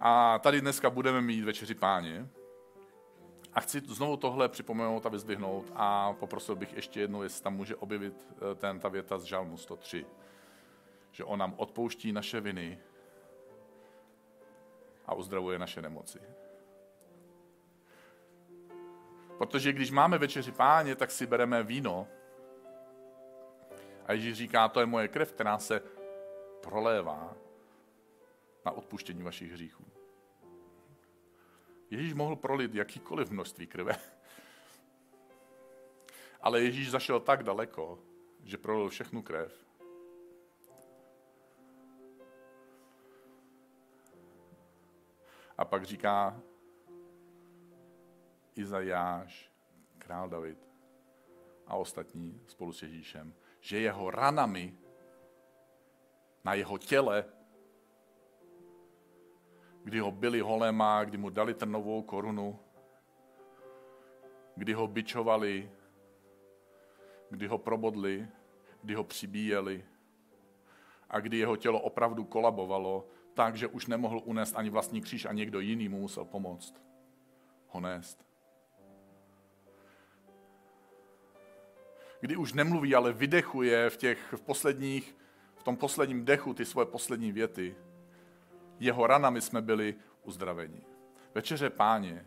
A 0.00 0.38
tady 0.38 0.60
dneska 0.60 0.90
budeme 0.90 1.20
mít 1.20 1.44
večeři 1.44 1.74
páně. 1.74 2.28
A 3.52 3.60
chci 3.60 3.80
znovu 3.80 4.16
tohle 4.16 4.48
připomenout 4.48 5.06
a 5.06 5.08
vyzdvihnout 5.08 5.72
a 5.74 6.12
poprosil 6.12 6.56
bych 6.56 6.72
ještě 6.72 7.00
jednou, 7.00 7.22
jestli 7.22 7.42
tam 7.42 7.56
může 7.56 7.76
objevit 7.76 8.28
eh, 8.30 8.54
ten, 8.54 8.80
ta 8.80 8.88
věta 8.88 9.18
z 9.18 9.24
Žalmu 9.24 9.56
103. 9.56 10.06
Že 11.12 11.24
on 11.24 11.38
nám 11.38 11.54
odpouští 11.56 12.12
naše 12.12 12.40
viny 12.40 12.78
a 15.06 15.14
uzdravuje 15.14 15.58
naše 15.58 15.82
nemoci. 15.82 16.18
Protože 19.38 19.72
když 19.72 19.90
máme 19.90 20.18
večeři 20.18 20.52
páně, 20.52 20.96
tak 20.96 21.10
si 21.10 21.26
bereme 21.26 21.62
víno. 21.62 22.08
A 24.06 24.12
Ježíš 24.12 24.36
říká, 24.36 24.68
to 24.68 24.80
je 24.80 24.86
moje 24.86 25.08
krev, 25.08 25.32
která 25.32 25.58
se 25.58 25.82
prolévá 26.62 27.36
na 28.66 28.72
odpuštění 28.72 29.22
vašich 29.22 29.52
hříchů. 29.52 29.84
Ježíš 31.90 32.14
mohl 32.14 32.36
prolit 32.36 32.74
jakýkoliv 32.74 33.30
množství 33.30 33.66
krve. 33.66 33.92
Ale 36.40 36.60
Ježíš 36.60 36.90
zašel 36.90 37.20
tak 37.20 37.42
daleko, 37.42 37.98
že 38.44 38.58
prolil 38.58 38.88
všechnu 38.88 39.22
krev. 39.22 39.66
A 45.58 45.64
pak 45.64 45.84
říká 45.84 46.40
Izajáš, 48.58 49.52
král 49.98 50.28
David 50.28 50.58
a 51.66 51.76
ostatní 51.76 52.40
spolu 52.46 52.72
s 52.72 52.82
Ježíšem, 52.82 53.34
že 53.60 53.80
jeho 53.80 54.10
ranami 54.10 54.74
na 56.44 56.54
jeho 56.54 56.78
těle, 56.78 57.24
kdy 59.84 59.98
ho 59.98 60.10
byli 60.10 60.40
holema, 60.40 61.04
kdy 61.04 61.18
mu 61.18 61.30
dali 61.30 61.54
trnovou 61.54 62.02
korunu, 62.02 62.58
kdy 64.56 64.72
ho 64.72 64.86
bičovali, 64.86 65.70
kdy 67.30 67.46
ho 67.46 67.58
probodli, 67.58 68.28
kdy 68.82 68.94
ho 68.94 69.04
přibíjeli 69.04 69.84
a 71.10 71.20
kdy 71.20 71.38
jeho 71.38 71.56
tělo 71.56 71.80
opravdu 71.80 72.24
kolabovalo 72.24 73.08
tak, 73.34 73.56
že 73.56 73.66
už 73.66 73.86
nemohl 73.86 74.22
unést 74.24 74.56
ani 74.56 74.70
vlastní 74.70 75.00
kříž 75.00 75.24
a 75.24 75.32
někdo 75.32 75.60
jiný 75.60 75.88
mu 75.88 75.98
musel 76.00 76.24
pomoct 76.24 76.82
ho 77.68 77.80
nést. 77.80 78.27
Kdy 82.20 82.36
už 82.36 82.52
nemluví, 82.52 82.94
ale 82.94 83.12
vydechuje 83.12 83.90
v, 83.90 83.96
těch, 83.96 84.32
v, 84.32 84.40
posledních, 84.40 85.16
v 85.56 85.62
tom 85.62 85.76
posledním 85.76 86.24
dechu 86.24 86.54
ty 86.54 86.64
svoje 86.64 86.86
poslední 86.86 87.32
věty. 87.32 87.76
Jeho 88.78 89.06
ranami 89.06 89.40
jsme 89.40 89.62
byli 89.62 89.94
uzdraveni. 90.22 90.80
Večeře 91.34 91.70
páně 91.70 92.26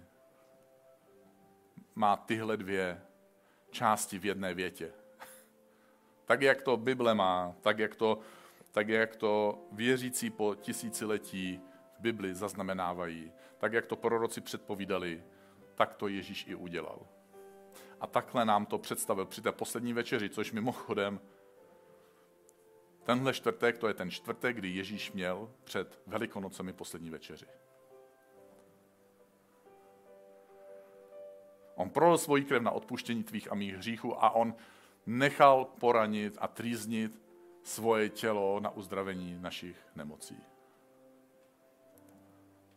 má 1.95 2.17
tyhle 2.17 2.57
dvě 2.57 3.01
části 3.71 4.19
v 4.19 4.25
jedné 4.25 4.53
větě. 4.53 4.91
Tak, 6.25 6.41
jak 6.41 6.61
to 6.61 6.77
Bible 6.77 7.15
má, 7.15 7.55
tak, 7.61 7.79
jak 7.79 7.95
to, 7.95 8.19
tak, 8.71 8.89
jak 8.89 9.15
to 9.15 9.63
věřící 9.71 10.29
po 10.29 10.55
tisíciletí 10.55 11.61
v 11.97 12.01
Bibli 12.01 12.35
zaznamenávají, 12.35 13.31
tak, 13.57 13.73
jak 13.73 13.85
to 13.85 13.95
proroci 13.95 14.41
předpovídali, 14.41 15.23
tak 15.75 15.93
to 15.93 16.07
Ježíš 16.07 16.45
i 16.47 16.55
udělal. 16.55 16.99
A 18.01 18.07
takhle 18.07 18.45
nám 18.45 18.65
to 18.65 18.77
představil 18.77 19.25
při 19.25 19.41
té 19.41 19.51
poslední 19.51 19.93
večeři, 19.93 20.29
což 20.29 20.51
mimochodem 20.51 21.19
tenhle 23.03 23.33
čtvrtek, 23.33 23.77
to 23.77 23.87
je 23.87 23.93
ten 23.93 24.11
čtvrtek, 24.11 24.55
kdy 24.55 24.69
Ježíš 24.69 25.11
měl 25.11 25.51
před 25.63 26.01
Velikonocemi 26.07 26.73
poslední 26.73 27.09
večeři. 27.09 27.45
On 31.75 31.89
prolil 31.89 32.17
svoji 32.17 32.43
krev 32.43 32.61
na 32.61 32.71
odpuštění 32.71 33.23
tvých 33.23 33.51
a 33.51 33.55
mých 33.55 33.75
hříchů 33.75 34.23
a 34.23 34.29
on 34.29 34.55
nechal 35.05 35.65
poranit 35.65 36.37
a 36.39 36.47
trýznit 36.47 37.21
svoje 37.63 38.09
tělo 38.09 38.59
na 38.59 38.69
uzdravení 38.69 39.37
našich 39.41 39.77
nemocí. 39.95 40.37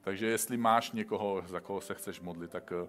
Takže 0.00 0.26
jestli 0.26 0.56
máš 0.56 0.92
někoho, 0.92 1.42
za 1.46 1.60
koho 1.60 1.80
se 1.80 1.94
chceš 1.94 2.20
modlit, 2.20 2.50
tak 2.50 2.72
eh, 2.72 2.88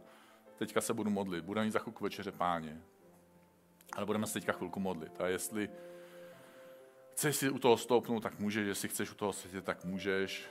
teďka 0.57 0.81
se 0.81 0.93
budu 0.93 1.09
modlit. 1.09 1.45
Budeme 1.45 1.65
mít 1.65 1.71
za 1.71 1.79
chvilku 1.79 2.03
večeře 2.03 2.31
páně. 2.31 2.81
Ale 3.93 4.05
budeme 4.05 4.27
se 4.27 4.33
teďka 4.33 4.51
chvilku 4.51 4.79
modlit. 4.79 5.21
A 5.21 5.27
jestli 5.27 5.69
chceš 7.11 7.35
si 7.35 7.49
u 7.49 7.59
toho 7.59 7.77
stoupnout, 7.77 8.19
tak 8.23 8.39
můžeš. 8.39 8.67
Jestli 8.67 8.89
chceš 8.89 9.11
u 9.11 9.15
toho 9.15 9.33
sedět, 9.33 9.65
tak 9.65 9.85
můžeš. 9.85 10.49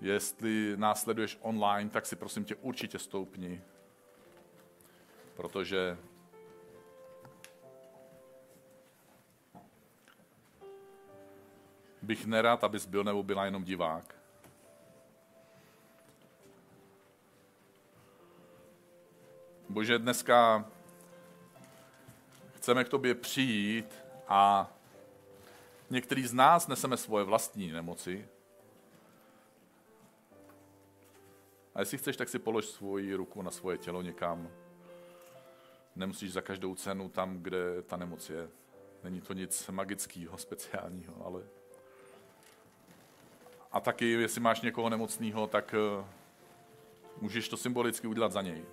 Jestli 0.00 0.76
následuješ 0.76 1.38
online, 1.40 1.90
tak 1.90 2.06
si 2.06 2.16
prosím 2.16 2.44
tě 2.44 2.54
určitě 2.54 2.98
stoupni. 2.98 3.62
Protože 5.34 5.98
bych 12.02 12.26
nerad, 12.26 12.64
abys 12.64 12.86
byl 12.86 13.04
nebo 13.04 13.22
byla 13.22 13.44
jenom 13.44 13.64
divák. 13.64 14.23
Bože, 19.74 19.98
dneska 19.98 20.64
chceme 22.54 22.84
k 22.84 22.88
tobě 22.88 23.14
přijít 23.14 23.94
a 24.28 24.72
některý 25.90 26.26
z 26.26 26.32
nás 26.32 26.68
neseme 26.68 26.96
svoje 26.96 27.24
vlastní 27.24 27.72
nemoci, 27.72 28.28
A 31.74 31.80
jestli 31.80 31.98
chceš, 31.98 32.16
tak 32.16 32.28
si 32.28 32.38
polož 32.38 32.66
svoji 32.66 33.14
ruku 33.14 33.42
na 33.42 33.50
svoje 33.50 33.78
tělo 33.78 34.02
někam. 34.02 34.48
Nemusíš 35.96 36.32
za 36.32 36.40
každou 36.40 36.74
cenu 36.74 37.08
tam, 37.08 37.38
kde 37.38 37.82
ta 37.82 37.96
nemoc 37.96 38.30
je. 38.30 38.48
Není 39.04 39.20
to 39.20 39.32
nic 39.32 39.68
magického, 39.68 40.38
speciálního, 40.38 41.26
ale... 41.26 41.42
A 43.72 43.80
taky, 43.80 44.10
jestli 44.10 44.40
máš 44.40 44.60
někoho 44.60 44.88
nemocného, 44.88 45.46
tak 45.46 45.74
eh, 45.74 46.04
můžeš 47.20 47.48
to 47.48 47.56
symbolicky 47.56 48.06
udělat 48.06 48.32
za 48.32 48.42
něj. 48.42 48.64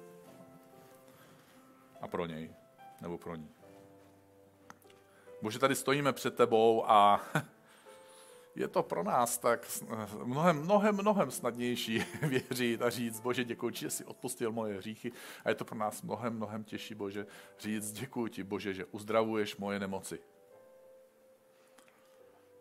A 2.02 2.08
pro 2.08 2.26
něj. 2.26 2.56
Nebo 3.02 3.18
pro 3.18 3.36
ní. 3.36 3.50
Bože, 5.42 5.60
tady 5.60 5.76
stojíme 5.76 6.14
před 6.14 6.36
tebou 6.36 6.90
a 6.90 7.22
je 8.56 8.68
to 8.68 8.84
pro 8.84 9.04
nás 9.04 9.38
tak 9.38 9.68
mnohem, 10.24 10.62
mnohem, 10.62 10.96
mnohem 10.96 11.32
snadnější 11.32 12.00
věřit 12.28 12.82
a 12.82 12.90
říct, 12.90 13.20
Bože, 13.20 13.44
děkuji 13.44 13.76
že 13.76 13.90
jsi 13.90 14.06
odpustil 14.06 14.52
moje 14.52 14.78
hříchy. 14.78 15.12
A 15.46 15.50
je 15.50 15.56
to 15.56 15.66
pro 15.66 15.78
nás 15.78 16.02
mnohem, 16.02 16.36
mnohem 16.36 16.64
těžší, 16.64 16.96
Bože, 16.96 17.28
říct, 17.60 17.92
děkuji 17.92 18.28
ti, 18.28 18.44
Bože, 18.44 18.74
že 18.74 18.86
uzdravuješ 18.86 19.56
moje 19.56 19.80
nemoci. 19.80 20.20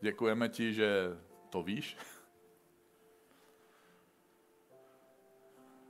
Děkujeme 0.00 0.48
ti, 0.48 0.74
že 0.74 1.16
to 1.50 1.62
víš. 1.62 1.96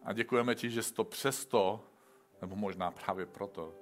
A 0.05 0.13
děkujeme 0.13 0.55
ti, 0.55 0.71
že 0.71 0.83
jsi 0.83 0.95
to 0.95 1.05
přesto, 1.05 1.85
nebo 2.41 2.57
možná 2.57 2.91
právě 2.91 3.27
proto, 3.27 3.75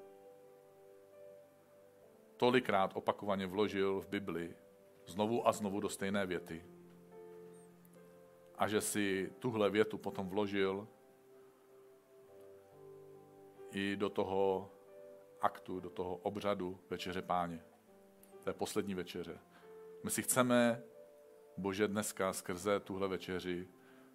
tolikrát 2.37 2.97
opakovaně 2.97 3.47
vložil 3.47 4.01
v 4.01 4.09
Bibli, 4.09 4.57
znovu 5.07 5.49
a 5.49 5.53
znovu 5.53 5.81
do 5.81 5.89
stejné 5.89 6.27
věty. 6.27 6.65
A 8.59 8.69
že 8.69 8.81
si 8.81 9.33
tuhle 9.39 9.71
větu 9.71 9.99
potom 9.99 10.29
vložil 10.29 10.89
i 13.71 13.97
do 13.97 14.09
toho 14.09 14.71
aktu, 15.41 15.81
do 15.81 15.91
toho 15.91 16.17
obřadu 16.17 16.79
Večeře 16.91 17.23
Páně. 17.23 17.65
Je 18.47 18.53
poslední 18.53 18.95
večeře. 18.95 19.39
My 20.05 20.11
si 20.11 20.23
chceme, 20.23 20.83
Bože, 21.57 21.89
dneska 21.89 22.33
skrze 22.33 22.81
tuhle 22.81 23.09
večeři 23.09 23.69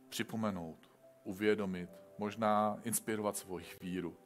připomenout, 0.09 0.89
uvědomit, 1.23 1.89
možná 2.17 2.79
inspirovat 2.83 3.37
svoji 3.37 3.65
víru. 3.81 4.17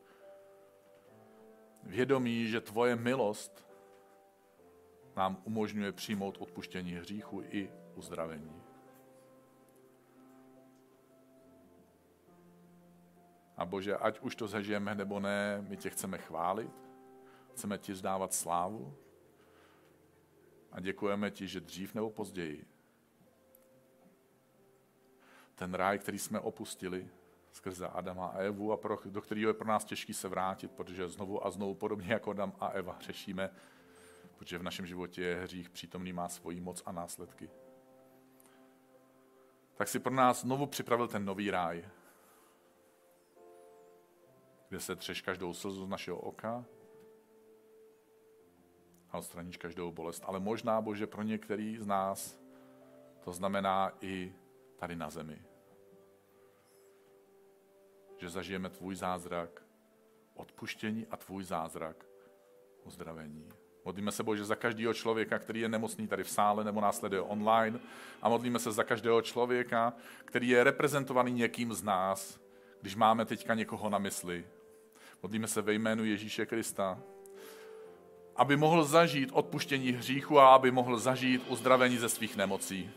Vědomí, 1.87 2.47
že 2.47 2.61
tvoje 2.61 2.95
milost 2.95 3.67
nám 5.15 5.41
umožňuje 5.43 5.91
přijmout 5.91 6.37
odpuštění 6.37 6.91
hříchu 6.91 7.41
i 7.41 7.71
uzdravení. 7.95 8.61
A 13.57 13.65
Bože, 13.65 13.97
ať 13.97 14.19
už 14.19 14.35
to 14.35 14.47
zažijeme 14.47 14.95
nebo 14.95 15.19
ne, 15.19 15.65
my 15.69 15.77
tě 15.77 15.89
chceme 15.89 16.17
chválit, 16.17 16.71
chceme 17.51 17.77
ti 17.77 17.95
zdávat 17.95 18.33
slávu 18.33 18.95
a 20.71 20.79
děkujeme 20.79 21.31
ti, 21.31 21.47
že 21.47 21.59
dřív 21.59 21.93
nebo 21.93 22.09
později 22.09 22.65
ten 25.55 25.73
ráj, 25.73 25.99
který 25.99 26.19
jsme 26.19 26.39
opustili 26.39 27.09
skrze 27.57 27.87
Adama 27.87 28.27
a 28.27 28.37
Evu 28.37 28.71
a 28.71 28.77
pro, 28.77 28.99
do 29.05 29.21
kterého 29.21 29.49
je 29.49 29.53
pro 29.53 29.67
nás 29.67 29.85
těžký 29.85 30.13
se 30.13 30.27
vrátit, 30.27 30.71
protože 30.71 31.09
znovu 31.09 31.45
a 31.45 31.51
znovu 31.51 31.75
podobně 31.75 32.13
jako 32.13 32.31
Adam 32.31 32.53
a 32.59 32.67
Eva 32.67 32.97
řešíme 33.01 33.49
protože 34.37 34.57
v 34.57 34.63
našem 34.63 34.85
životě 34.85 35.21
je 35.21 35.35
hřích 35.35 35.69
přítomný, 35.69 36.13
má 36.13 36.29
svoji 36.29 36.59
moc 36.61 36.83
a 36.85 36.91
následky. 36.91 37.49
Tak 39.75 39.87
si 39.87 39.99
pro 39.99 40.13
nás 40.13 40.41
znovu 40.41 40.65
připravil 40.65 41.07
ten 41.07 41.25
nový 41.25 41.51
ráj, 41.51 41.89
kde 44.69 44.79
se 44.79 44.95
třeš 44.95 45.21
každou 45.21 45.53
slzu 45.53 45.85
z 45.85 45.89
našeho 45.89 46.17
oka 46.17 46.65
a 49.11 49.17
odstraníš 49.17 49.57
každou 49.57 49.91
bolest. 49.91 50.23
Ale 50.25 50.39
možná, 50.39 50.81
Bože, 50.81 51.07
pro 51.07 51.23
některý 51.23 51.77
z 51.77 51.85
nás 51.85 52.39
to 53.19 53.33
znamená 53.33 53.91
i 54.01 54.35
tady 54.77 54.95
na 54.95 55.09
zemi. 55.09 55.46
Že 58.17 58.29
zažijeme 58.29 58.69
tvůj 58.69 58.95
zázrak 58.95 59.61
odpuštění 60.35 61.07
a 61.11 61.17
tvůj 61.17 61.43
zázrak 61.43 62.05
uzdravení. 62.83 63.49
Modlíme 63.85 64.11
se, 64.11 64.23
Bože, 64.23 64.45
za 64.45 64.55
každého 64.55 64.93
člověka, 64.93 65.39
který 65.39 65.59
je 65.59 65.69
nemocný 65.69 66.07
tady 66.07 66.23
v 66.23 66.29
sále 66.29 66.63
nebo 66.63 66.81
následuje 66.81 67.21
online. 67.21 67.79
A 68.21 68.29
modlíme 68.29 68.59
se 68.59 68.71
za 68.71 68.83
každého 68.83 69.21
člověka, 69.21 69.93
který 70.25 70.49
je 70.49 70.63
reprezentovaný 70.63 71.31
někým 71.31 71.73
z 71.73 71.83
nás, 71.83 72.39
když 72.81 72.95
máme 72.95 73.25
teďka 73.25 73.53
někoho 73.53 73.89
na 73.89 73.97
mysli. 73.97 74.47
Modlíme 75.23 75.47
se 75.47 75.61
ve 75.61 75.73
jménu 75.73 76.05
Ježíše 76.05 76.45
Krista, 76.45 76.99
aby 78.35 78.57
mohl 78.57 78.83
zažít 78.83 79.29
odpuštění 79.33 79.91
hříchu 79.91 80.39
a 80.39 80.55
aby 80.55 80.71
mohl 80.71 80.99
zažít 80.99 81.45
uzdravení 81.47 81.97
ze 81.97 82.09
svých 82.09 82.37
nemocí. 82.37 82.91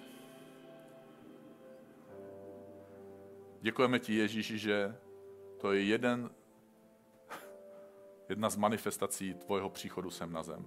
Děkujeme 3.61 3.99
ti, 3.99 4.15
Ježíši, 4.15 4.59
že 4.59 4.97
to 5.61 5.73
je 5.73 5.83
jeden, 5.83 6.31
jedna 8.29 8.51
z 8.51 8.57
manifestací 8.57 9.35
tvojeho 9.35 9.71
příchodu 9.71 10.11
sem 10.11 10.33
na 10.33 10.43
zem. 10.43 10.67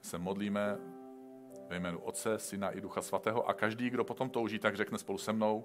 Se 0.00 0.18
modlíme 0.18 0.78
ve 1.68 1.76
jménu 1.76 1.98
Otce, 1.98 2.38
Syna 2.38 2.70
i 2.70 2.80
Ducha 2.80 3.02
Svatého 3.02 3.48
a 3.48 3.54
každý, 3.54 3.90
kdo 3.90 4.04
potom 4.04 4.30
touží, 4.30 4.58
tak 4.58 4.76
řekne 4.76 4.98
spolu 4.98 5.18
se 5.18 5.32
mnou. 5.32 5.64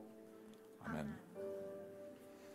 Amen. 0.81 0.99
Amen. 0.99 1.34